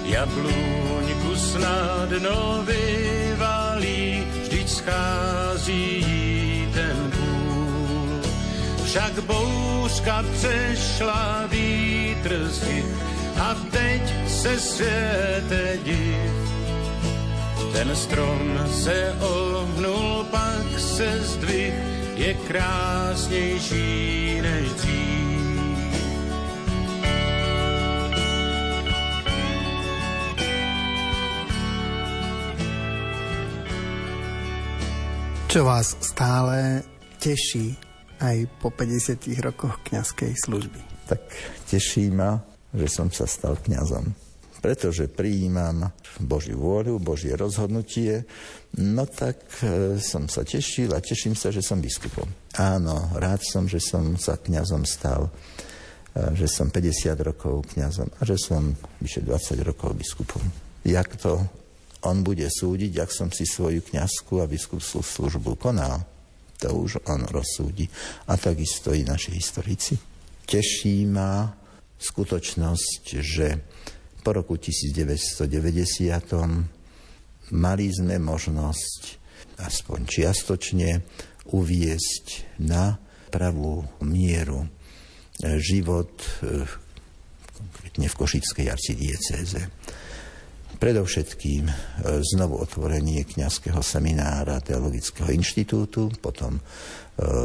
[0.05, 6.05] Jablůňku snadno vyvalí, vždyť schází
[6.73, 8.21] ten půl.
[8.85, 12.63] Však bouřka přešla vítr z
[13.39, 16.31] a teď se světe div.
[17.73, 21.73] Ten strom se ohnul, pak se zdvih,
[22.15, 25.35] je krásnější než dřív.
[35.47, 36.83] Čo vás stále
[37.17, 37.79] teší
[38.19, 40.77] aj po 50 rokoch kňazskej služby?
[41.09, 41.25] Tak
[41.71, 42.43] teší ma,
[42.75, 44.24] že som sa stal kňazom.
[44.65, 45.93] Pretože prijímam
[46.25, 48.25] Božiu vôľu, Božie rozhodnutie,
[48.81, 52.25] no tak e, som sa tešil a teším sa, že som biskupom.
[52.57, 55.29] Áno, rád som, že som sa kňazom stal,
[56.17, 60.41] e, že som 50 rokov kňazom a že som vyše 20 rokov biskupom.
[60.81, 61.45] Jak to
[62.01, 66.01] on bude súdiť, ak som si svoju kňazskú a biskupskú službu konal,
[66.65, 67.85] To už on rozsúdi.
[68.31, 69.93] A takisto i naši historici.
[70.49, 71.51] Teší ma
[71.99, 73.47] skutočnosť, že
[74.25, 75.53] po roku 1990
[77.53, 79.01] mali sme možnosť
[79.61, 80.89] aspoň čiastočne
[81.53, 82.97] uviesť na
[83.29, 84.65] pravú mieru
[85.61, 86.09] život
[86.41, 86.65] e,
[87.53, 89.61] konkrétne v Košickej arcidiecéze.
[90.81, 91.73] Predovšetkým e,
[92.25, 96.61] znovu otvorenie kňazského seminára Teologického inštitútu, potom e,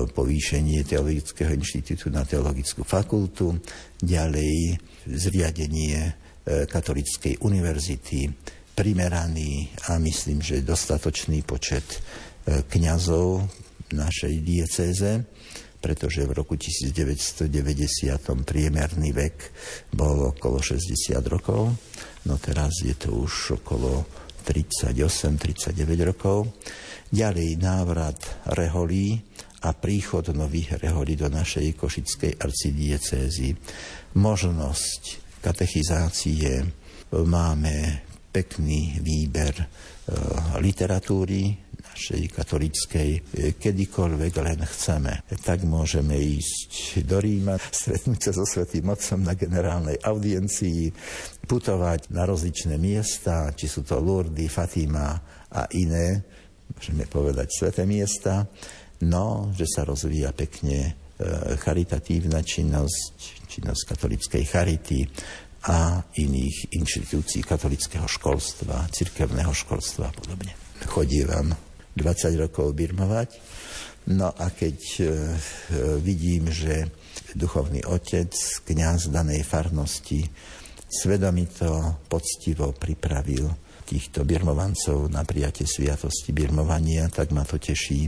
[0.08, 3.60] povýšenie Teologického inštitútu na Teologickú fakultu,
[4.00, 8.32] ďalej zriadenie Katolíckej univerzity,
[8.74, 11.84] primeraný a myslím, že dostatočný počet
[12.48, 13.44] kňazov
[13.92, 15.10] našej diecéze,
[15.84, 17.44] pretože v roku 1990
[18.44, 19.36] priemerný vek
[19.92, 21.76] bol okolo 60 rokov
[22.26, 24.04] no teraz je to už okolo
[24.44, 26.52] 38-39 rokov.
[27.10, 28.18] Ďalej návrat
[28.56, 29.20] reholí
[29.64, 33.56] a príchod nových reholí do našej košickej arcidiecézy.
[34.16, 36.62] Možnosť katechizácie,
[37.10, 39.66] máme pekný výber e,
[40.62, 43.10] literatúry, našej katolíckej,
[43.58, 45.26] kedykoľvek len chceme.
[45.42, 50.88] Tak môžeme ísť do Ríma, stretnúť sa so Svetým Otcom na generálnej audiencii,
[51.44, 55.18] putovať na rozličné miesta, či sú to Lourdes, Fatima
[55.50, 56.22] a iné,
[56.70, 58.46] môžeme povedať sveté miesta,
[59.02, 60.92] no, že sa rozvíja pekne e,
[61.58, 65.02] charitatívna činnosť, činnosť katolickej charity
[65.66, 70.54] a iných inštitúcií katolického školstva, cirkevného školstva a podobne.
[70.88, 71.52] Chodívam
[71.98, 73.36] 20 rokov birmovať.
[74.08, 75.04] No a keď e,
[76.00, 76.88] vidím, že
[77.36, 78.32] duchovný otec,
[78.64, 80.24] kňaz danej farnosti
[80.88, 83.46] svedomito, poctivo pripravil
[83.84, 88.06] týchto birmovancov na prijatie sviatosti birmovania, tak ma to teší.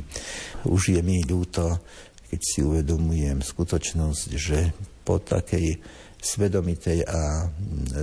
[0.70, 1.82] Už je mi ľúto,
[2.30, 5.78] keď si uvedomujem skutočnosť, že po takej
[6.22, 7.50] svedomitej a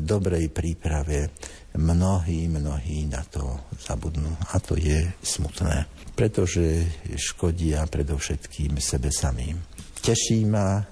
[0.04, 1.32] dobrej príprave
[1.80, 4.36] mnohí, mnohí na to zabudnú.
[4.52, 5.88] A to je smutné,
[6.20, 6.84] pretože
[7.16, 9.56] škodia predovšetkým sebe samým.
[10.04, 10.84] Teší ma,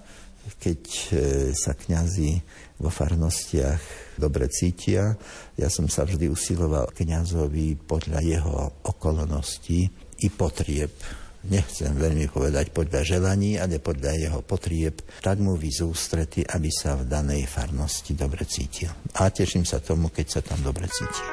[0.56, 1.04] keď e,
[1.52, 2.40] sa kňazi
[2.80, 5.12] vo farnostiach dobre cítia.
[5.60, 8.56] Ja som sa vždy usiloval kňazovi podľa jeho
[8.88, 9.90] okolností
[10.24, 10.94] i potrieb
[11.46, 16.98] nechcem veľmi povedať podľa želaní, ale podľa jeho potrieb, tak mu vy ústrety, aby sa
[16.98, 18.90] v danej farnosti dobre cítil.
[19.22, 21.24] A teším sa tomu, keď sa tam dobre cíti.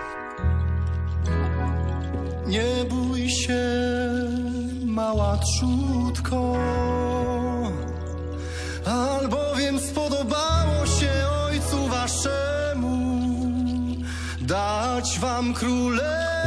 [2.45, 3.65] Nebój się,
[4.85, 6.57] mała trzutko,
[8.85, 11.13] albowiem spodobało się
[11.49, 12.97] ojcu waszemu
[14.41, 16.44] dać wam królestwo.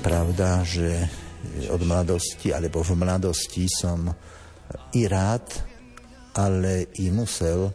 [0.00, 0.88] Pravda, že
[1.68, 4.08] od mladosti, alebo v mladosti som
[4.96, 5.44] i rád,
[6.36, 7.72] ale i musel e,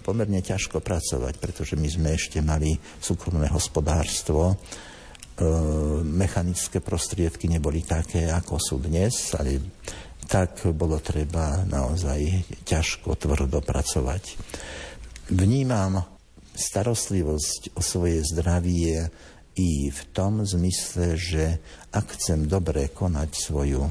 [0.00, 4.56] pomerne ťažko pracovať, pretože my sme ešte mali súkromné hospodárstvo, e,
[6.04, 9.60] mechanické prostriedky neboli také, ako sú dnes, ale
[10.24, 14.40] tak bolo treba naozaj ťažko, tvrdo pracovať.
[15.36, 16.00] Vnímam
[16.52, 19.08] starostlivosť o svoje zdravie
[19.56, 21.44] i v tom zmysle, že
[21.92, 23.84] ak chcem dobre konať svoju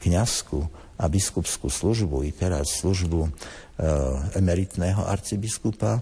[0.00, 0.60] kňazskú
[0.96, 3.30] a biskupskú službu, i teraz službu e,
[4.40, 6.00] emeritného arcibiskupa,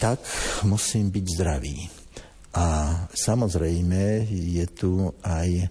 [0.00, 0.24] tak
[0.66, 1.78] musím byť zdravý.
[2.56, 2.66] A
[3.14, 5.70] samozrejme je tu aj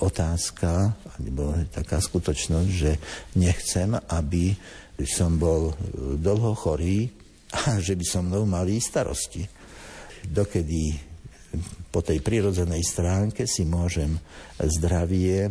[0.00, 2.96] otázka, alebo taká skutočnosť, že
[3.36, 4.56] nechcem, aby
[5.04, 5.74] som bol
[6.16, 7.10] dlho chorý
[7.52, 9.44] a že by som mnou mali starosti.
[10.22, 11.11] Dokedy
[11.92, 14.16] po tej prirodzenej stránke si môžem
[14.58, 15.48] zdravie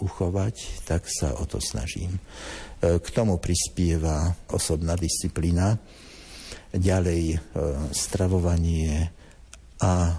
[0.00, 2.16] uchovať, tak sa o to snažím.
[2.16, 2.20] E,
[2.98, 5.78] k tomu prispieva osobná disciplína,
[6.74, 7.38] ďalej e,
[7.94, 9.12] stravovanie
[9.78, 10.18] a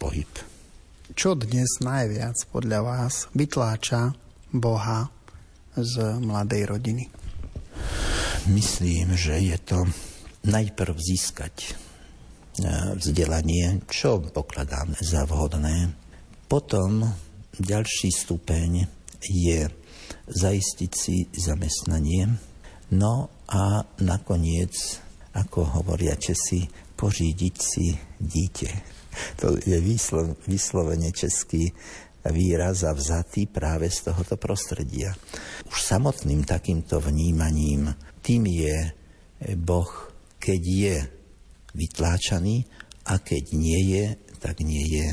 [0.00, 0.28] pohyb.
[1.12, 4.16] Čo dnes najviac podľa vás vytláča
[4.50, 5.12] Boha
[5.76, 7.04] z mladej rodiny?
[8.50, 9.86] Myslím, že je to
[10.42, 11.78] najprv získať
[12.98, 15.92] vzdelanie, čo pokladám za vhodné.
[16.48, 17.08] Potom
[17.56, 18.84] ďalší stupeň
[19.24, 19.70] je
[20.28, 22.28] zaistiť si zamestnanie,
[22.92, 25.00] no a nakoniec,
[25.32, 28.72] ako hovoria Česi, pořídiť si dieťa.
[29.40, 31.72] To je výslo, vyslovene český
[32.22, 35.10] výraz a vzatý práve z tohoto prostredia.
[35.66, 37.90] Už samotným takýmto vnímaním
[38.22, 38.94] tým je
[39.58, 39.90] Boh,
[40.38, 40.96] keď je
[41.72, 42.64] vytláčaný
[43.08, 44.04] a keď nie je,
[44.38, 45.06] tak nie je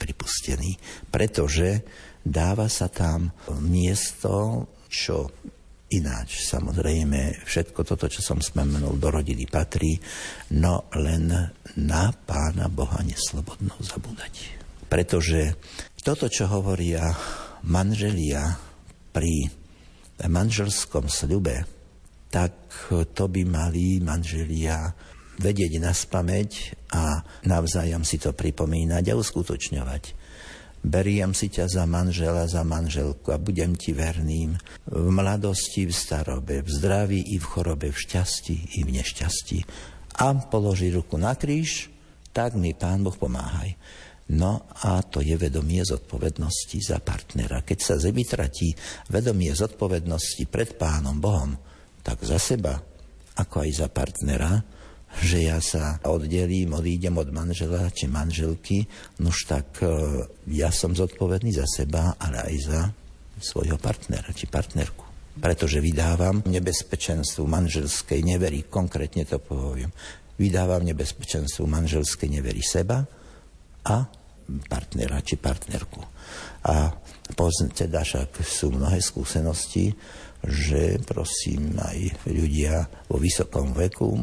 [0.00, 0.80] pripustený.
[1.12, 1.84] Pretože
[2.24, 5.28] dáva sa tam miesto, čo
[5.90, 6.46] ináč.
[6.46, 9.98] Samozrejme, všetko toto, čo som spomenul, do rodiny patrí,
[10.54, 11.26] no len
[11.76, 14.62] na Pána Boha neslobodno zabúdať.
[14.86, 15.58] Pretože
[16.02, 17.10] toto, čo hovoria
[17.66, 18.54] manželia
[19.10, 19.50] pri
[20.24, 21.66] manželskom sľube,
[22.30, 22.54] tak
[23.10, 24.94] to by mali manželia
[25.40, 26.52] vedieť na spameť
[26.92, 30.20] a navzájom si to pripomínať a uskutočňovať.
[30.80, 34.56] Beriem si ťa za manžela, za manželku a budem ti verným
[34.88, 39.58] v mladosti, v starobe, v zdraví i v chorobe, v šťastí i v nešťastí.
[40.24, 41.92] A položí ruku na kríž,
[42.32, 43.76] tak mi Pán Boh pomáhaj.
[44.30, 47.66] No a to je vedomie zodpovednosti za partnera.
[47.66, 48.72] Keď sa vytratí
[49.10, 51.58] vedomie zodpovednosti pred Pánom Bohom,
[52.00, 52.78] tak za seba,
[53.36, 54.79] ako aj za partnera,
[55.18, 58.86] že ja sa oddelím, odídem od manžela či manželky,
[59.18, 59.90] nož tak e,
[60.54, 62.80] ja som zodpovedný za seba, ale aj za
[63.42, 65.02] svojho partnera či partnerku.
[65.40, 69.90] Pretože vydávam nebezpečenstvu manželskej nevery, konkrétne to poviem,
[70.38, 73.02] vydávam nebezpečenstvu manželskej nevery seba
[73.86, 73.96] a
[74.66, 76.02] partnera či partnerku.
[76.70, 76.90] A
[77.72, 79.94] teda však sú mnohé skúsenosti,
[80.44, 84.18] že prosím aj ľudia vo vysokom veku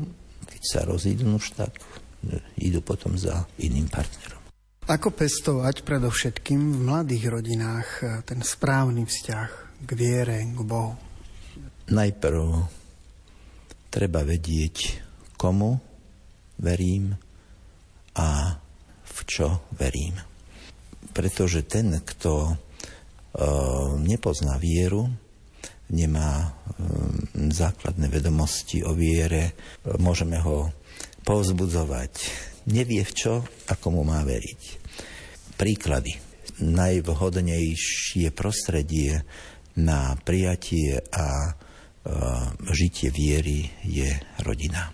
[0.58, 4.41] keď sa rozídu, už tak e, idú potom za iným partnerom.
[4.89, 9.49] Ako pestovať predovšetkým v mladých rodinách e, ten správny vzťah
[9.86, 10.97] k viere, k Bohu?
[11.93, 12.41] Najprv
[13.93, 15.05] treba vedieť,
[15.38, 15.78] komu
[16.58, 17.14] verím
[18.18, 18.58] a
[19.05, 20.18] v čo verím.
[21.14, 22.53] Pretože ten, kto e,
[24.01, 25.05] nepozná vieru,
[25.91, 29.55] nemá um, základné vedomosti o viere,
[29.99, 30.71] môžeme ho
[31.23, 32.13] povzbudzovať.
[32.71, 33.33] Nevie v čo,
[33.71, 34.61] ako mu má veriť.
[35.55, 36.15] Príklady.
[36.57, 39.23] Najvhodnejšie prostredie
[39.77, 41.55] na prijatie a uh,
[42.73, 44.09] žitie viery je
[44.43, 44.89] rodina.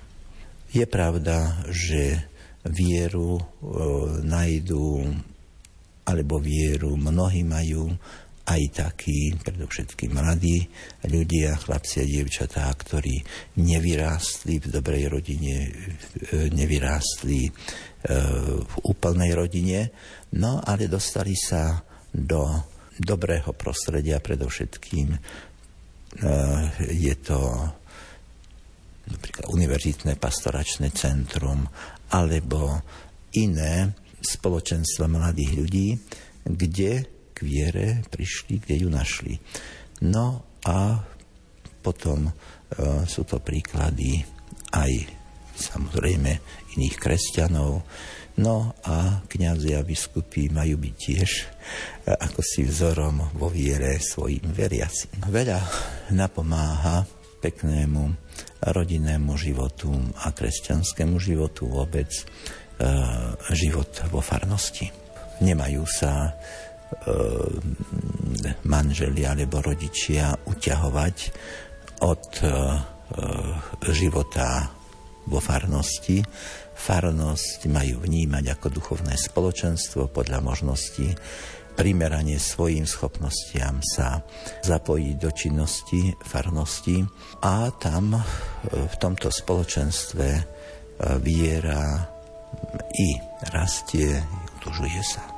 [0.73, 2.29] Je pravda, že
[2.65, 3.45] vieru uh,
[4.21, 5.13] nájdú
[6.03, 7.95] alebo vieru mnohí majú
[8.43, 10.67] aj takí, predovšetkým mladí
[11.07, 13.23] ľudia, chlapci a dievčatá, ktorí
[13.63, 17.51] nevyrástli v dobrej rodine, e, nevyrástli e,
[18.59, 19.95] v úplnej rodine,
[20.35, 21.79] no ale dostali sa
[22.11, 22.43] do
[22.99, 25.07] dobrého prostredia predovšetkým.
[25.15, 25.19] E,
[26.91, 27.39] je to
[29.07, 31.63] napríklad univerzitné pastoračné centrum
[32.11, 32.83] alebo
[33.39, 35.87] iné spoločenstva mladých ľudí,
[36.43, 37.12] kde
[37.43, 39.35] viere prišli, kde ju našli.
[40.07, 41.03] No a
[41.83, 42.31] potom e,
[43.03, 44.23] sú to príklady
[44.71, 44.91] aj
[45.53, 46.31] samozrejme
[46.79, 47.83] iných kresťanov.
[48.33, 51.45] No a kňazi a biskupy majú byť tiež e,
[52.09, 55.21] ako si vzorom vo viere svojim veriacim.
[55.29, 55.59] Veľa
[56.15, 57.05] napomáha
[57.43, 58.03] peknému
[58.63, 59.91] rodinnému životu
[60.23, 62.23] a kresťanskému životu vôbec e,
[63.51, 64.87] život vo farnosti.
[65.43, 66.33] Nemajú sa
[66.93, 67.11] e,
[68.69, 71.17] manželia alebo rodičia uťahovať
[72.05, 72.45] od e,
[73.89, 74.69] života
[75.27, 76.21] vo farnosti.
[76.73, 81.15] Farnosť majú vnímať ako duchovné spoločenstvo podľa možností
[81.73, 84.21] primeranie svojim schopnostiam sa
[84.61, 87.01] zapojiť do činnosti farnosti
[87.41, 88.21] a tam e,
[88.69, 90.41] v tomto spoločenstve e,
[91.19, 91.81] viera
[92.93, 93.09] i
[93.49, 94.21] rastie,
[94.61, 95.32] utužuje sa.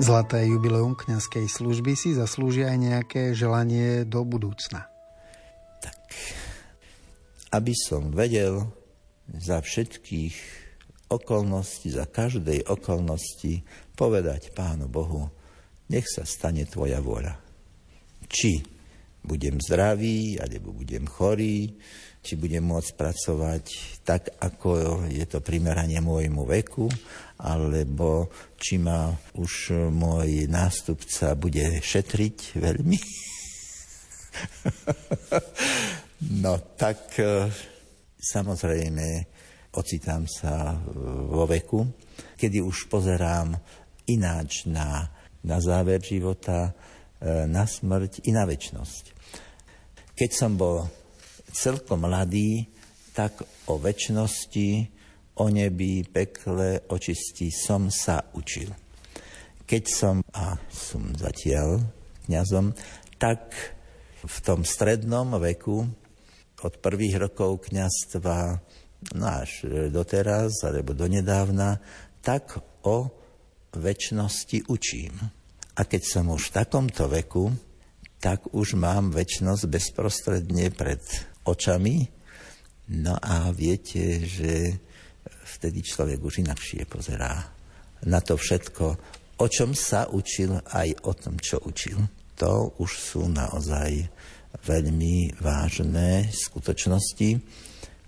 [0.00, 4.88] Zlaté jubileum kňazskej služby si zaslúžia aj nejaké želanie do budúcna.
[5.84, 6.00] Tak,
[7.52, 8.64] aby som vedel
[9.28, 10.32] za všetkých
[11.12, 13.60] okolností, za každej okolnosti
[13.92, 15.28] povedať Pánu Bohu,
[15.92, 17.36] nech sa stane Tvoja vôľa.
[18.24, 18.64] Či
[19.20, 21.76] budem zdravý, alebo budem chorý,
[22.24, 23.64] či budem môcť pracovať
[24.04, 26.88] tak, ako je to primeranie môjmu veku,
[27.40, 28.28] alebo
[28.60, 32.98] či ma už môj nástupca bude šetriť veľmi.
[36.44, 37.48] no tak e,
[38.20, 39.06] samozrejme
[39.74, 40.76] ocitám sa
[41.30, 41.86] vo veku,
[42.36, 43.56] kedy už pozerám
[44.10, 45.08] ináč na,
[45.46, 46.74] na záver života,
[47.18, 49.04] e, na smrť i na väčnosť.
[50.14, 50.84] Keď som bol
[51.50, 52.68] celkom mladý,
[53.16, 54.99] tak o väčšnosti,
[55.40, 58.68] o nebi, pekle, očistí som sa učil.
[59.64, 61.80] Keď som, a som zatiaľ
[62.28, 62.76] kňazom,
[63.16, 63.56] tak
[64.20, 65.88] v tom strednom veku,
[66.60, 68.60] od prvých rokov kňazstva
[69.16, 69.32] no
[69.88, 71.80] doteraz, alebo donedávna,
[72.20, 73.08] tak o
[73.72, 75.16] väčšnosti učím.
[75.72, 77.48] A keď som už v takomto veku,
[78.20, 81.00] tak už mám väčšnosť bezprostredne pred
[81.48, 82.04] očami.
[82.92, 84.76] No a viete, že
[85.60, 87.36] vtedy človek už inakšie pozerá
[88.08, 88.86] na to všetko,
[89.40, 92.00] o čom sa učil, aj o tom, čo učil.
[92.40, 94.08] To už sú naozaj
[94.64, 97.36] veľmi vážne skutočnosti,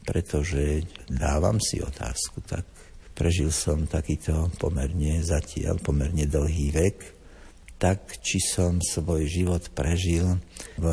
[0.09, 2.64] pretože dávam si otázku, tak
[3.12, 6.98] prežil som takýto pomerne zatiaľ, pomerne dlhý vek,
[7.76, 10.40] tak či som svoj život prežil
[10.80, 10.86] v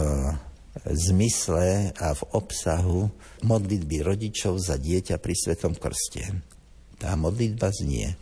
[0.85, 3.07] zmysle a v obsahu
[3.45, 6.48] modlitby rodičov za dieťa pri Svetom Krste.
[6.99, 8.19] Tá modlitba znie,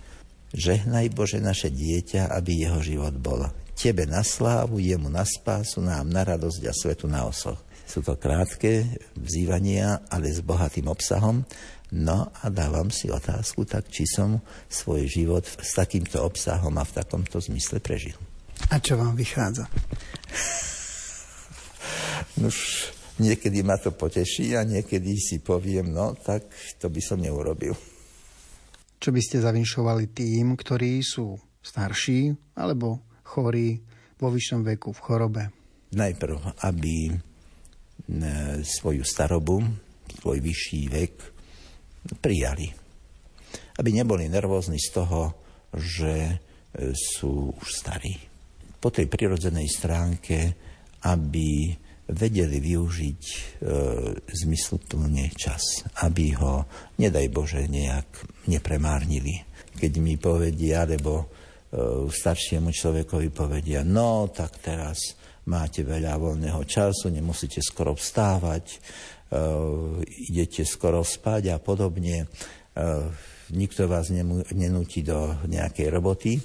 [0.54, 6.10] žehnaj Bože naše dieťa, aby jeho život bol Tebe na slávu, jemu na spásu, nám
[6.10, 7.62] na radosť a svetu na osoch.
[7.86, 11.46] Sú to krátke vzývania, ale s bohatým obsahom.
[11.94, 16.96] No a dávam si otázku, tak či som svoj život s takýmto obsahom a v
[17.00, 18.18] takomto zmysle prežil.
[18.74, 19.70] A čo vám vychádza?
[22.42, 22.58] Už
[23.22, 26.50] niekedy ma to poteší a niekedy si poviem, no tak
[26.82, 27.78] to by som neurobil.
[28.98, 33.78] Čo by ste zavinšovali tým, ktorí sú starší alebo chorí
[34.18, 35.44] vo vyššom veku v chorobe?
[35.94, 37.16] Najprv, aby e,
[38.66, 39.62] svoju starobu,
[40.18, 41.14] svoj vyšší vek
[42.18, 42.68] prijali.
[43.78, 45.38] Aby neboli nervózni z toho,
[45.78, 46.36] že e,
[46.98, 48.18] sú už starí.
[48.82, 50.38] Po tej prirodzenej stránke,
[51.06, 51.72] aby
[52.08, 53.38] vedeli využiť e,
[54.32, 56.64] zmysluplne čas, aby ho,
[56.96, 58.08] nedaj Bože, nejak
[58.48, 59.44] nepremárnili.
[59.76, 61.26] Keď mi povedia, alebo e,
[62.08, 65.20] staršiemu človekovi povedia, no tak teraz
[65.52, 68.78] máte veľa voľného času, nemusíte skoro vstávať, e,
[70.32, 72.24] idete skoro spať a podobne.
[72.24, 72.28] E,
[73.52, 76.40] nikto vás nemu, nenúti do nejakej roboty.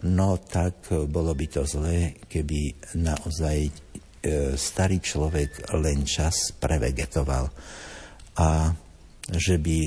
[0.00, 3.68] No tak bolo by to zlé, keby naozaj
[4.56, 7.48] starý človek len čas prevegetoval.
[8.40, 8.72] A
[9.30, 9.78] že by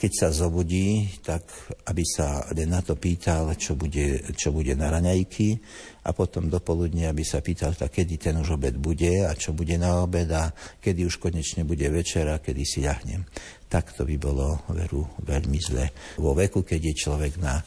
[0.00, 1.44] keď sa zobudí, tak
[1.84, 5.60] aby sa na to pýtal, čo bude, čo bude na raňajky
[6.00, 9.52] a potom do poludnia aby sa pýtal, tak kedy ten už obed bude a čo
[9.52, 13.26] bude na obed a kedy už konečne bude večera, kedy si ľahnem.
[13.70, 15.86] Tak to by bolo veru veľmi zle.
[16.18, 17.62] Vo veku, keď je človek na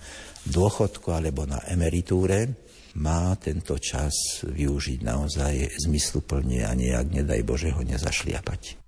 [0.50, 2.52] dôchodku alebo na emeritúre,
[2.94, 8.83] má tento čas využiť naozaj zmysluplne a nejak, nedaj Bože, ho nezašliapať.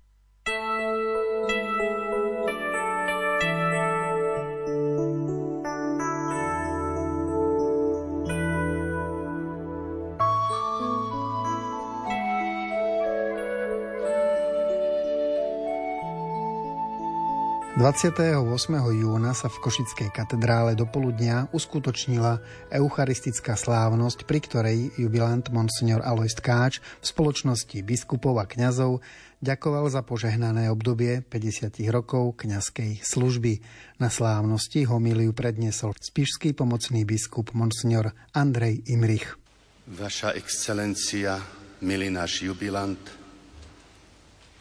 [17.76, 18.40] 28.
[18.72, 22.40] júna sa v Košickej katedrále do poludnia uskutočnila
[22.72, 29.04] eucharistická slávnosť, pri ktorej jubilant Monsignor Alois Káč v spoločnosti biskupov a kňazov
[29.44, 33.60] ďakoval za požehnané obdobie 50 rokov kňazskej služby.
[34.00, 39.36] Na slávnosti homíliu predniesol spišský pomocný biskup Monsignor Andrej Imrich.
[39.84, 41.44] Vaša excelencia,
[41.84, 43.04] milý náš jubilant,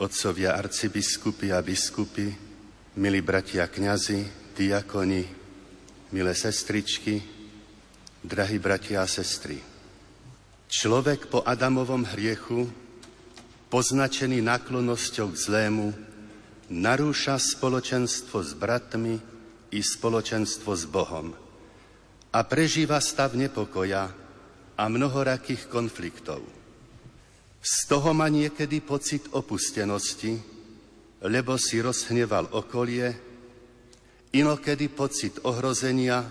[0.04, 2.55] otcovia arcibiskupy a biskupy,
[2.96, 4.24] milí bratia kňazi,
[4.56, 5.28] diakoni,
[6.16, 7.20] milé sestričky,
[8.24, 9.60] drahí bratia a sestry.
[10.72, 12.72] Človek po Adamovom hriechu,
[13.68, 15.88] poznačený naklonosťou k zlému,
[16.72, 19.20] narúša spoločenstvo s bratmi
[19.76, 21.36] i spoločenstvo s Bohom
[22.32, 24.08] a prežíva stav nepokoja
[24.76, 26.48] a mnohorakých konfliktov.
[27.60, 30.55] Z toho má niekedy pocit opustenosti,
[31.26, 33.18] lebo si rozhneval okolie,
[34.36, 36.22] inokedy pocit ohrozenia,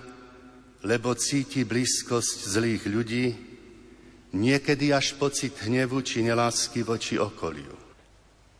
[0.84, 3.26] lebo cíti blízkosť zlých ľudí,
[4.36, 7.74] niekedy až pocit hnevu či nelásky voči okoliu.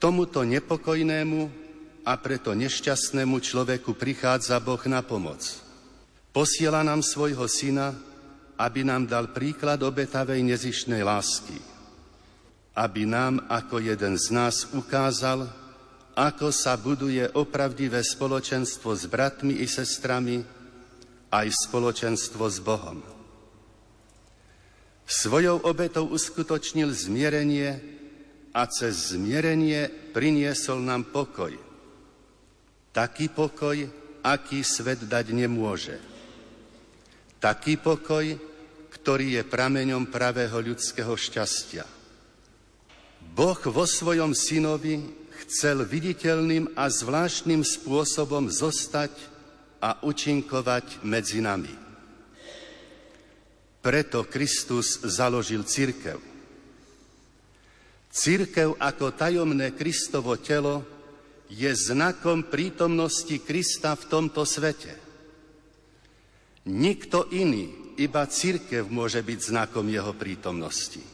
[0.00, 1.40] Tomuto nepokojnému
[2.04, 5.40] a preto nešťastnému človeku prichádza Boh na pomoc.
[6.34, 7.94] Posiela nám svojho syna,
[8.58, 11.58] aby nám dal príklad obetavej nezišnej lásky.
[12.74, 15.46] Aby nám ako jeden z nás ukázal,
[16.14, 20.38] ako sa buduje opravdivé spoločenstvo s bratmi i sestrami,
[21.34, 23.02] aj spoločenstvo s Bohom.
[25.04, 27.76] Svojou obetou uskutočnil zmierenie
[28.54, 31.50] a cez zmierenie priniesol nám pokoj.
[32.94, 33.74] Taký pokoj,
[34.22, 35.98] aký svet dať nemôže.
[37.42, 38.24] Taký pokoj,
[38.94, 41.84] ktorý je prameňom pravého ľudského šťastia.
[43.34, 49.12] Boh vo svojom synovi chcel viditeľným a zvláštnym spôsobom zostať
[49.84, 51.72] a účinkovať medzi nami.
[53.84, 56.16] Preto Kristus založil církev.
[58.08, 60.80] Církev ako tajomné Kristovo telo
[61.52, 64.96] je znakom prítomnosti Krista v tomto svete.
[66.64, 71.04] Nikto iný, iba církev môže byť znakom jeho prítomnosti.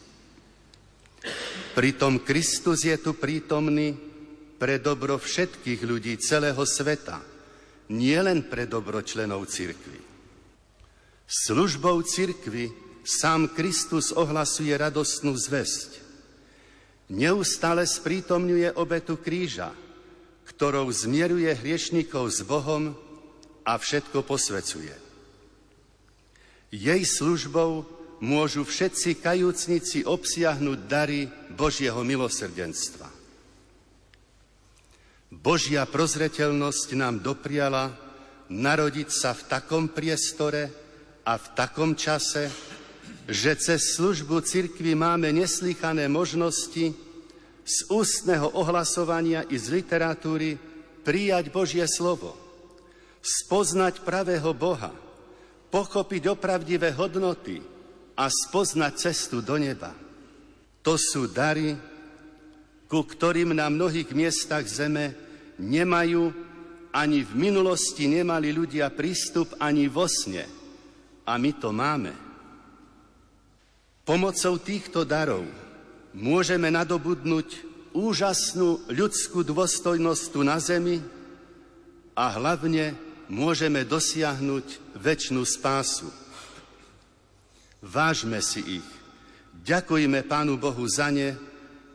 [1.75, 4.10] Pritom Kristus je tu prítomný
[4.61, 7.25] pre dobro všetkých ľudí celého sveta,
[7.97, 9.97] nie len pre dobro členov cirkvy.
[11.25, 12.69] Službou cirkvy
[13.01, 16.05] sám Kristus ohlasuje radostnú zväzť.
[17.11, 19.75] Neustále sprítomňuje obetu kríža,
[20.47, 22.95] ktorou zmieruje hriešnikov s Bohom
[23.67, 24.95] a všetko posvecuje.
[26.71, 27.83] Jej službou
[28.23, 33.10] môžu všetci kajúcnici obsiahnuť dary Božieho milosrdenstva.
[35.31, 37.95] Božia prozreteľnosť nám dopriala
[38.51, 40.75] narodiť sa v takom priestore
[41.23, 42.51] a v takom čase,
[43.31, 46.91] že cez službu cirkvi máme neslychané možnosti
[47.63, 50.59] z ústneho ohlasovania i z literatúry
[51.07, 52.35] prijať Božie slovo,
[53.23, 54.91] spoznať pravého Boha,
[55.71, 57.63] pochopiť opravdivé hodnoty
[58.19, 59.95] a spoznať cestu do neba.
[60.83, 61.79] To sú dary,
[62.91, 65.15] ku ktorým na mnohých miestach zeme
[65.63, 66.35] nemajú
[66.91, 70.43] ani v minulosti nemali ľudia prístup ani vo sne.
[71.23, 72.11] A my to máme.
[74.03, 75.47] Pomocou týchto darov
[76.11, 77.63] môžeme nadobudnúť
[77.95, 80.99] úžasnú ľudskú dôstojnosť tu na zemi
[82.19, 82.99] a hlavne
[83.31, 86.11] môžeme dosiahnuť väčšnú spásu.
[87.79, 88.89] Vážme si ich,
[89.63, 91.39] ďakujme Pánu Bohu za ne,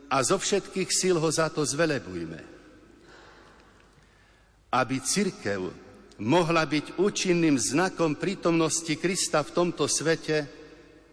[0.06, 2.40] a zo všetkých síl ho za to zvelebujme.
[4.70, 5.60] Aby církev
[6.22, 10.46] mohla byť účinným znakom prítomnosti Krista v tomto svete,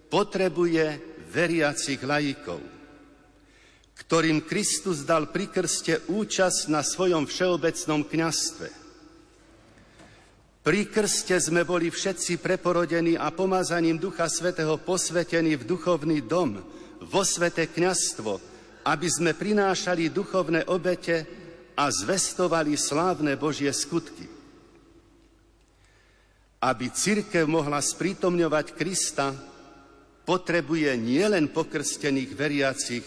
[0.08, 0.86] potrebuje
[1.34, 2.62] veriacich lajikov,
[3.98, 8.70] ktorým Kristus dal pri krste účasť na svojom všeobecnom kňastve.
[10.64, 16.62] Pri krste sme boli všetci preporodení a pomazaním Ducha Svetého posvetení v duchovný dom,
[17.04, 18.53] vo svete kňastvo,
[18.84, 21.24] aby sme prinášali duchovné obete
[21.74, 24.28] a zvestovali slávne Božie skutky.
[26.64, 29.36] Aby církev mohla sprítomňovať Krista,
[30.24, 33.06] potrebuje nielen pokrstených veriacich,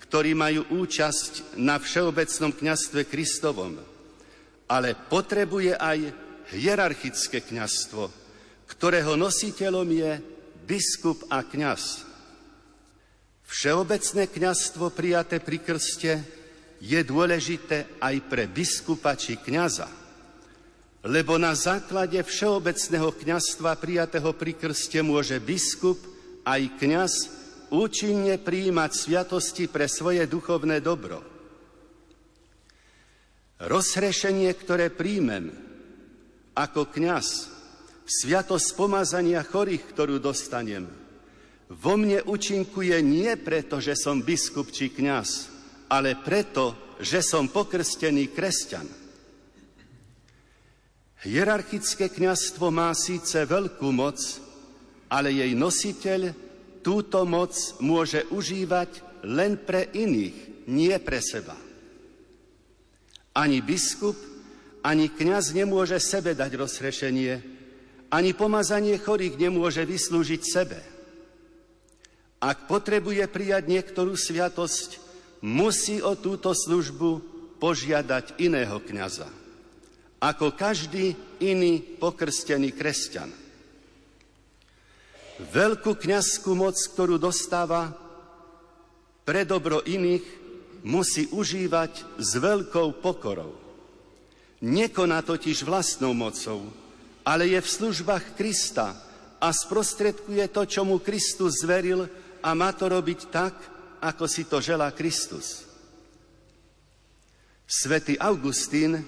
[0.00, 3.76] ktorí majú účasť na všeobecnom kňastve Kristovom,
[4.68, 5.98] ale potrebuje aj
[6.56, 8.08] hierarchické kňazstvo,
[8.68, 10.12] ktorého nositeľom je
[10.64, 12.13] biskup a kňaz.
[13.44, 16.12] Všeobecné kňazstvo prijaté pri krste
[16.80, 19.88] je dôležité aj pre biskupa či kňaza,
[21.04, 26.00] lebo na základe všeobecného kňazstva prijatého pri krste môže biskup
[26.44, 27.12] aj kňaz
[27.72, 31.20] účinne prijímať sviatosti pre svoje duchovné dobro.
[33.60, 35.52] Rozhrešenie, ktoré príjmem,
[36.52, 37.48] ako kňaz,
[38.04, 41.03] sviatosť pomazania chorých, ktorú dostanem,
[41.74, 45.50] vo mne účinkuje nie preto, že som biskup či kňaz,
[45.90, 48.86] ale preto, že som pokrstený kresťan.
[51.24, 54.20] Hierarchické kňazstvo má síce veľkú moc,
[55.08, 56.20] ale jej nositeľ
[56.84, 61.56] túto moc môže užívať len pre iných, nie pre seba.
[63.34, 64.14] Ani biskup,
[64.84, 67.34] ani kňaz nemôže sebe dať rozhrešenie,
[68.12, 70.93] ani pomazanie chorých nemôže vyslúžiť sebe.
[72.44, 75.00] Ak potrebuje prijať niektorú sviatosť,
[75.40, 77.24] musí o túto službu
[77.56, 79.32] požiadať iného kňaza,
[80.20, 83.32] ako každý iný pokrstený kresťan.
[85.40, 87.96] Veľkú kňazskú moc, ktorú dostáva
[89.24, 90.44] pre dobro iných,
[90.84, 93.56] musí užívať s veľkou pokorou.
[94.60, 96.68] Nekoná totiž vlastnou mocou,
[97.24, 98.92] ale je v službách Krista
[99.40, 102.04] a sprostredkuje to, čo mu Kristus zveril
[102.44, 103.54] a má to robiť tak,
[104.04, 105.64] ako si to želá Kristus.
[107.64, 109.00] Svetý Augustín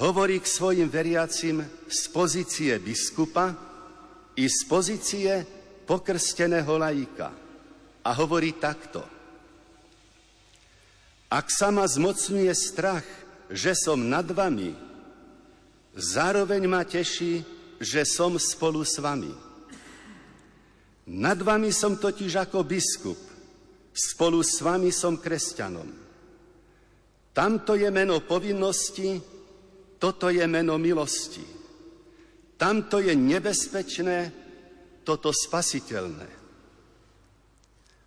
[0.00, 3.52] hovorí k svojim veriacim z pozície biskupa
[4.40, 5.44] i z pozície
[5.84, 7.28] pokrsteného laika
[8.00, 9.04] a hovorí takto.
[11.28, 13.04] Ak sa ma zmocňuje strach,
[13.52, 14.72] že som nad vami,
[15.92, 17.44] zároveň ma teší,
[17.76, 19.47] že som spolu s vami.
[21.08, 23.16] Nad vami som totiž ako biskup,
[23.96, 25.88] spolu s vami som kresťanom.
[27.32, 29.16] Tamto je meno povinnosti,
[29.96, 31.40] toto je meno milosti.
[32.60, 34.18] Tamto je nebezpečné,
[35.00, 36.28] toto spasiteľné.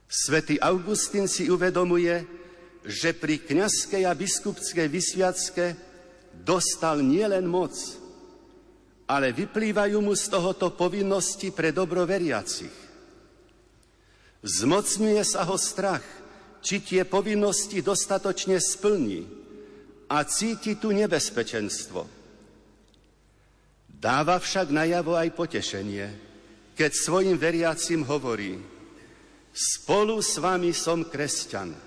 [0.06, 2.22] Svetý Augustín si uvedomuje,
[2.86, 5.66] že pri kňazskej a biskupskej vysviacke
[6.38, 7.74] dostal nielen moc,
[9.10, 12.91] ale vyplývajú mu z tohoto povinnosti pre dobro veriacich.
[14.42, 16.02] Zmocňuje sa ho strach,
[16.62, 19.26] či tie povinnosti dostatočne splní
[20.10, 22.06] a cíti tu nebezpečenstvo.
[24.02, 26.08] Dáva však najavo aj potešenie,
[26.74, 28.58] keď svojim veriacim hovorí,
[29.54, 31.78] spolu s vami som kresťan.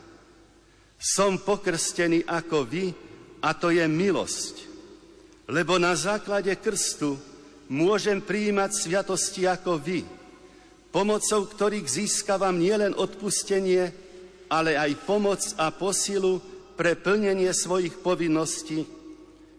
[0.94, 2.94] Som pokrstený ako vy
[3.42, 4.54] a to je milosť.
[5.50, 7.18] Lebo na základe krstu
[7.66, 10.06] môžem prijímať sviatosti ako vy,
[10.94, 13.90] pomocou ktorých získavam nielen odpustenie,
[14.46, 16.38] ale aj pomoc a posilu
[16.78, 18.86] pre plnenie svojich povinností,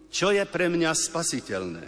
[0.08, 1.84] čo je pre mňa spasiteľné.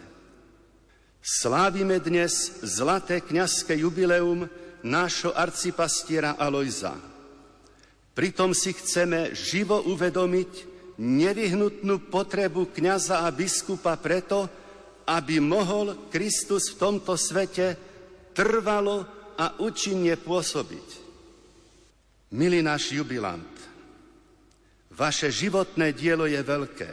[1.25, 4.45] Slávime dnes zlaté kňazské jubileum
[4.85, 6.93] nášho arcipastiera Alojza.
[8.13, 10.53] Pritom si chceme živo uvedomiť
[11.01, 14.45] nevyhnutnú potrebu kňaza a biskupa preto,
[15.09, 17.81] aby mohol Kristus v tomto svete
[18.37, 20.89] trvalo a účinne pôsobiť.
[22.35, 23.55] Milý náš jubilant,
[24.93, 26.91] vaše životné dielo je veľké.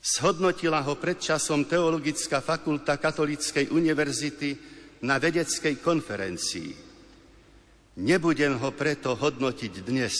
[0.00, 4.56] Shodnotila ho predčasom Teologická fakulta Katolíckej univerzity
[5.04, 6.72] na vedeckej konferencii.
[8.00, 10.16] Nebudem ho preto hodnotiť dnes.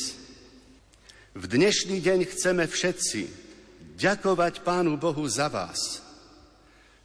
[1.33, 3.21] V dnešný deň chceme všetci
[3.97, 6.05] ďakovať Pánu Bohu za vás,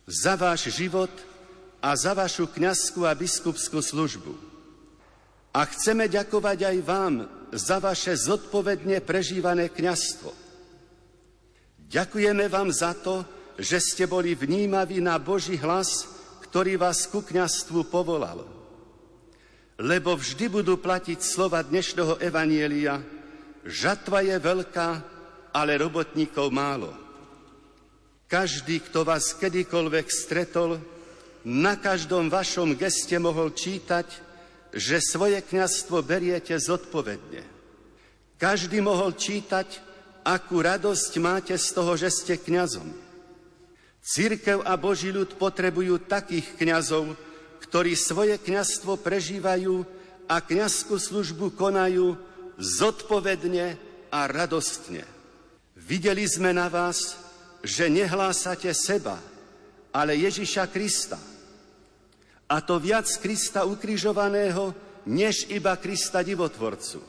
[0.03, 1.13] za váš život
[1.85, 4.33] a za vašu kňazskú a biskupskú službu.
[5.53, 7.15] A chceme ďakovať aj vám
[7.53, 10.33] za vaše zodpovedne prežívané kňazstvo.
[11.85, 13.21] Ďakujeme vám za to,
[13.61, 16.09] že ste boli vnímaví na Boží hlas,
[16.49, 18.55] ktorý vás ku kňazstvu povolal
[19.75, 23.03] lebo vždy budú platiť slova dnešného evanielia.
[23.67, 24.89] Žatva je veľká,
[25.51, 26.95] ale robotníkov málo.
[28.31, 30.79] Každý, kto vás kedykoľvek stretol,
[31.45, 34.09] na každom vašom geste mohol čítať,
[34.73, 37.45] že svoje kňazstvo beriete zodpovedne.
[38.35, 39.79] Každý mohol čítať,
[40.25, 42.89] akú radosť máte z toho, že ste kňazom.
[44.01, 47.13] Církev a Boží ľud potrebujú takých kňazov,
[47.61, 49.85] ktorí svoje kňazstvo prežívajú
[50.25, 52.17] a kňazskú službu konajú
[52.57, 53.77] zodpovedne
[54.09, 55.05] a radostne.
[55.77, 57.17] Videli sme na vás,
[57.61, 59.17] že nehlásate seba,
[59.93, 61.34] ale Ježiša Krista.
[62.45, 64.73] A to viac Krista ukrižovaného,
[65.09, 67.01] než iba Krista divotvorcu.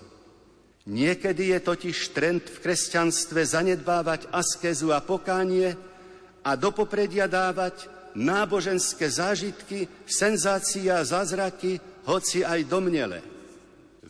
[0.86, 5.74] Niekedy je totiž trend v kresťanstve zanedbávať askezu a pokánie
[6.46, 13.18] a do popredia dávať náboženské zážitky, senzácie a zázraky, hoci aj domnele.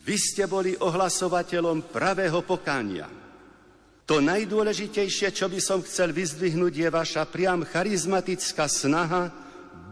[0.07, 3.11] Vy ste boli ohlasovateľom pravého pokánia.
[4.07, 9.46] To najdôležitejšie, čo by som chcel vyzdvihnúť, je vaša priam charizmatická snaha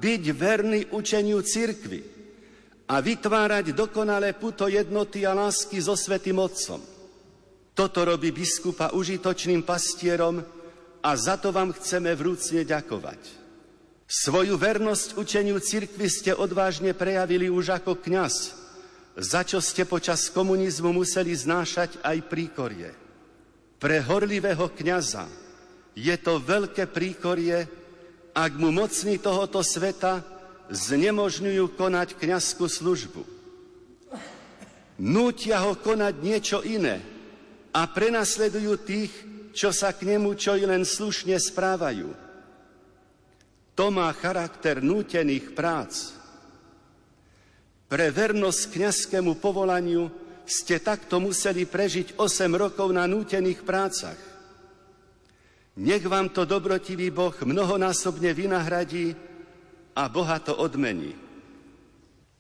[0.05, 2.05] byť verný učeniu cirkvy
[2.92, 6.84] a vytvárať dokonalé puto jednoty a lásky so Svetým Otcom.
[7.72, 10.44] Toto robí biskupa užitočným pastierom
[11.00, 13.20] a za to vám chceme vrúcne ďakovať.
[14.05, 18.52] Svoju vernosť učeniu cirkvy ste odvážne prejavili už ako kňaz,
[19.16, 22.92] za čo ste počas komunizmu museli znášať aj príkorie.
[23.80, 25.24] Pre horlivého kniaza
[25.96, 27.84] je to veľké príkorie,
[28.35, 30.26] ak mu mocní tohoto sveta
[30.68, 33.22] znemožňujú konať kniazskú službu.
[34.99, 36.99] Nútia ho konať niečo iné
[37.70, 39.12] a prenasledujú tých,
[39.55, 42.11] čo sa k nemu čo i len slušne správajú.
[43.74, 46.14] To má charakter nútených prác.
[47.91, 50.11] Pre vernosť kniazskému povolaniu
[50.47, 54.34] ste takto museli prežiť 8 rokov na nútených prácach.
[55.75, 59.11] Nech vám to dobrotivý Boh mnohonásobne vynahradí
[59.99, 61.18] a Boha to odmení.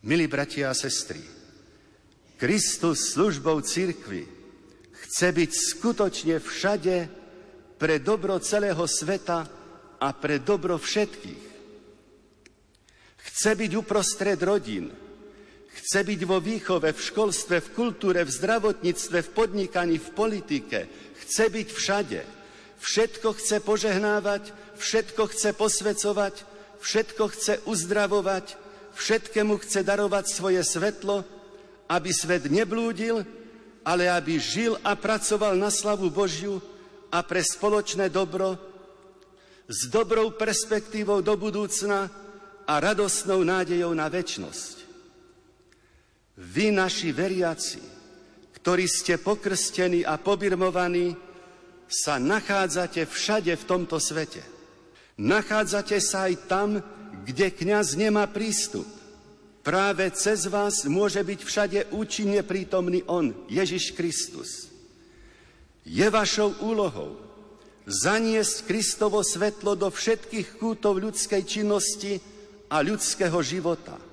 [0.06, 1.18] Milí bratia a sestry,
[2.38, 4.28] Kristus službou církvy
[4.92, 6.96] chce byť skutočne všade
[7.74, 9.48] pre dobro celého sveta
[9.98, 11.44] a pre dobro všetkých.
[13.16, 14.92] Chce byť uprostred rodín,
[15.74, 20.78] Chce byť vo výchove, v školstve, v kultúre, v zdravotníctve, v podnikaní, v politike.
[21.18, 22.20] Chce byť všade.
[22.84, 26.34] Všetko chce požehnávať, všetko chce posvecovať,
[26.84, 28.60] všetko chce uzdravovať,
[28.92, 31.24] všetkému chce darovať svoje svetlo,
[31.88, 33.24] aby svet neblúdil,
[33.88, 36.60] ale aby žil a pracoval na slavu Božiu
[37.08, 38.60] a pre spoločné dobro
[39.64, 42.12] s dobrou perspektívou do budúcna
[42.68, 44.84] a radosnou nádejou na väčnosť.
[46.36, 47.80] Vy, naši veriaci,
[48.60, 51.16] ktorí ste pokrstení a pobirmovaní,
[51.94, 54.42] sa nachádzate všade v tomto svete.
[55.14, 56.82] Nachádzate sa aj tam,
[57.22, 58.86] kde kňaz nemá prístup.
[59.62, 64.68] Práve cez vás môže byť všade účinne prítomný On, Ježiš Kristus.
[65.86, 67.16] Je vašou úlohou
[67.86, 72.18] zaniesť Kristovo svetlo do všetkých kútov ľudskej činnosti
[72.68, 73.96] a ľudského života–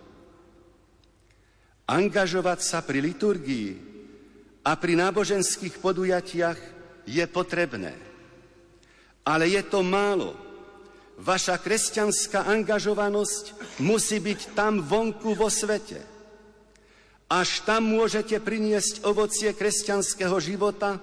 [1.92, 3.76] Angažovať sa pri liturgii
[4.64, 6.60] a pri náboženských podujatiach
[7.06, 7.94] je potrebné.
[9.26, 10.34] Ale je to málo.
[11.22, 16.02] Vaša kresťanská angažovanosť musí byť tam vonku vo svete.
[17.32, 21.00] Až tam môžete priniesť ovocie kresťanského života,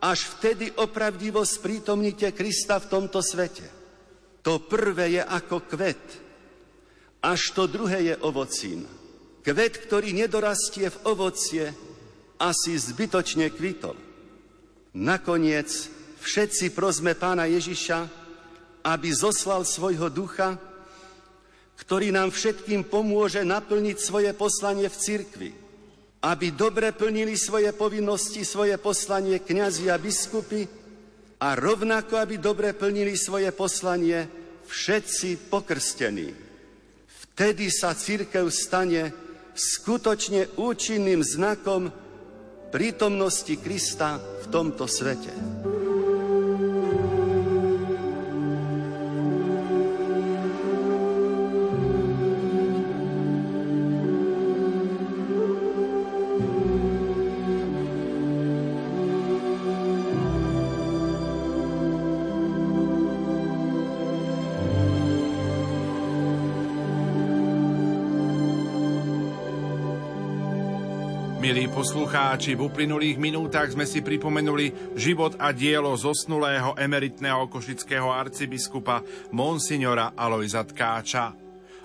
[0.00, 3.68] až vtedy opravdivo sprítomnite Krista v tomto svete.
[4.40, 6.04] To prvé je ako kvet,
[7.20, 8.88] až to druhé je ovocím.
[9.44, 11.64] Kvet, ktorý nedorastie v ovocie,
[12.40, 14.09] asi zbytočne kvitol.
[14.90, 15.70] Nakoniec
[16.18, 18.10] všetci prosme pána Ježiša,
[18.82, 20.58] aby zoslal svojho ducha,
[21.78, 25.50] ktorý nám všetkým pomôže naplniť svoje poslanie v cirkvi,
[26.26, 30.66] aby dobre plnili svoje povinnosti, svoje poslanie kňazi a biskupy
[31.38, 34.26] a rovnako, aby dobre plnili svoje poslanie
[34.66, 36.34] všetci pokrstení.
[37.30, 39.14] Vtedy sa církev stane
[39.54, 41.88] skutočne účinným znakom
[42.74, 45.30] prítomnosti Krista v tomto svete.
[72.30, 79.02] Poslucháči, v uplynulých minútach sme si pripomenuli život a dielo zosnulého emeritného košického arcibiskupa
[79.34, 81.34] Monsignora Alojza Tkáča.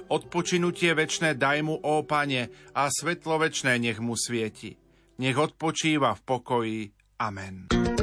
[0.05, 4.77] Odpočinutie večné daj mu, ó pane, a svetlo večné nech mu svieti.
[5.17, 6.79] Nech odpočíva v pokoji.
[7.17, 7.95] Amen.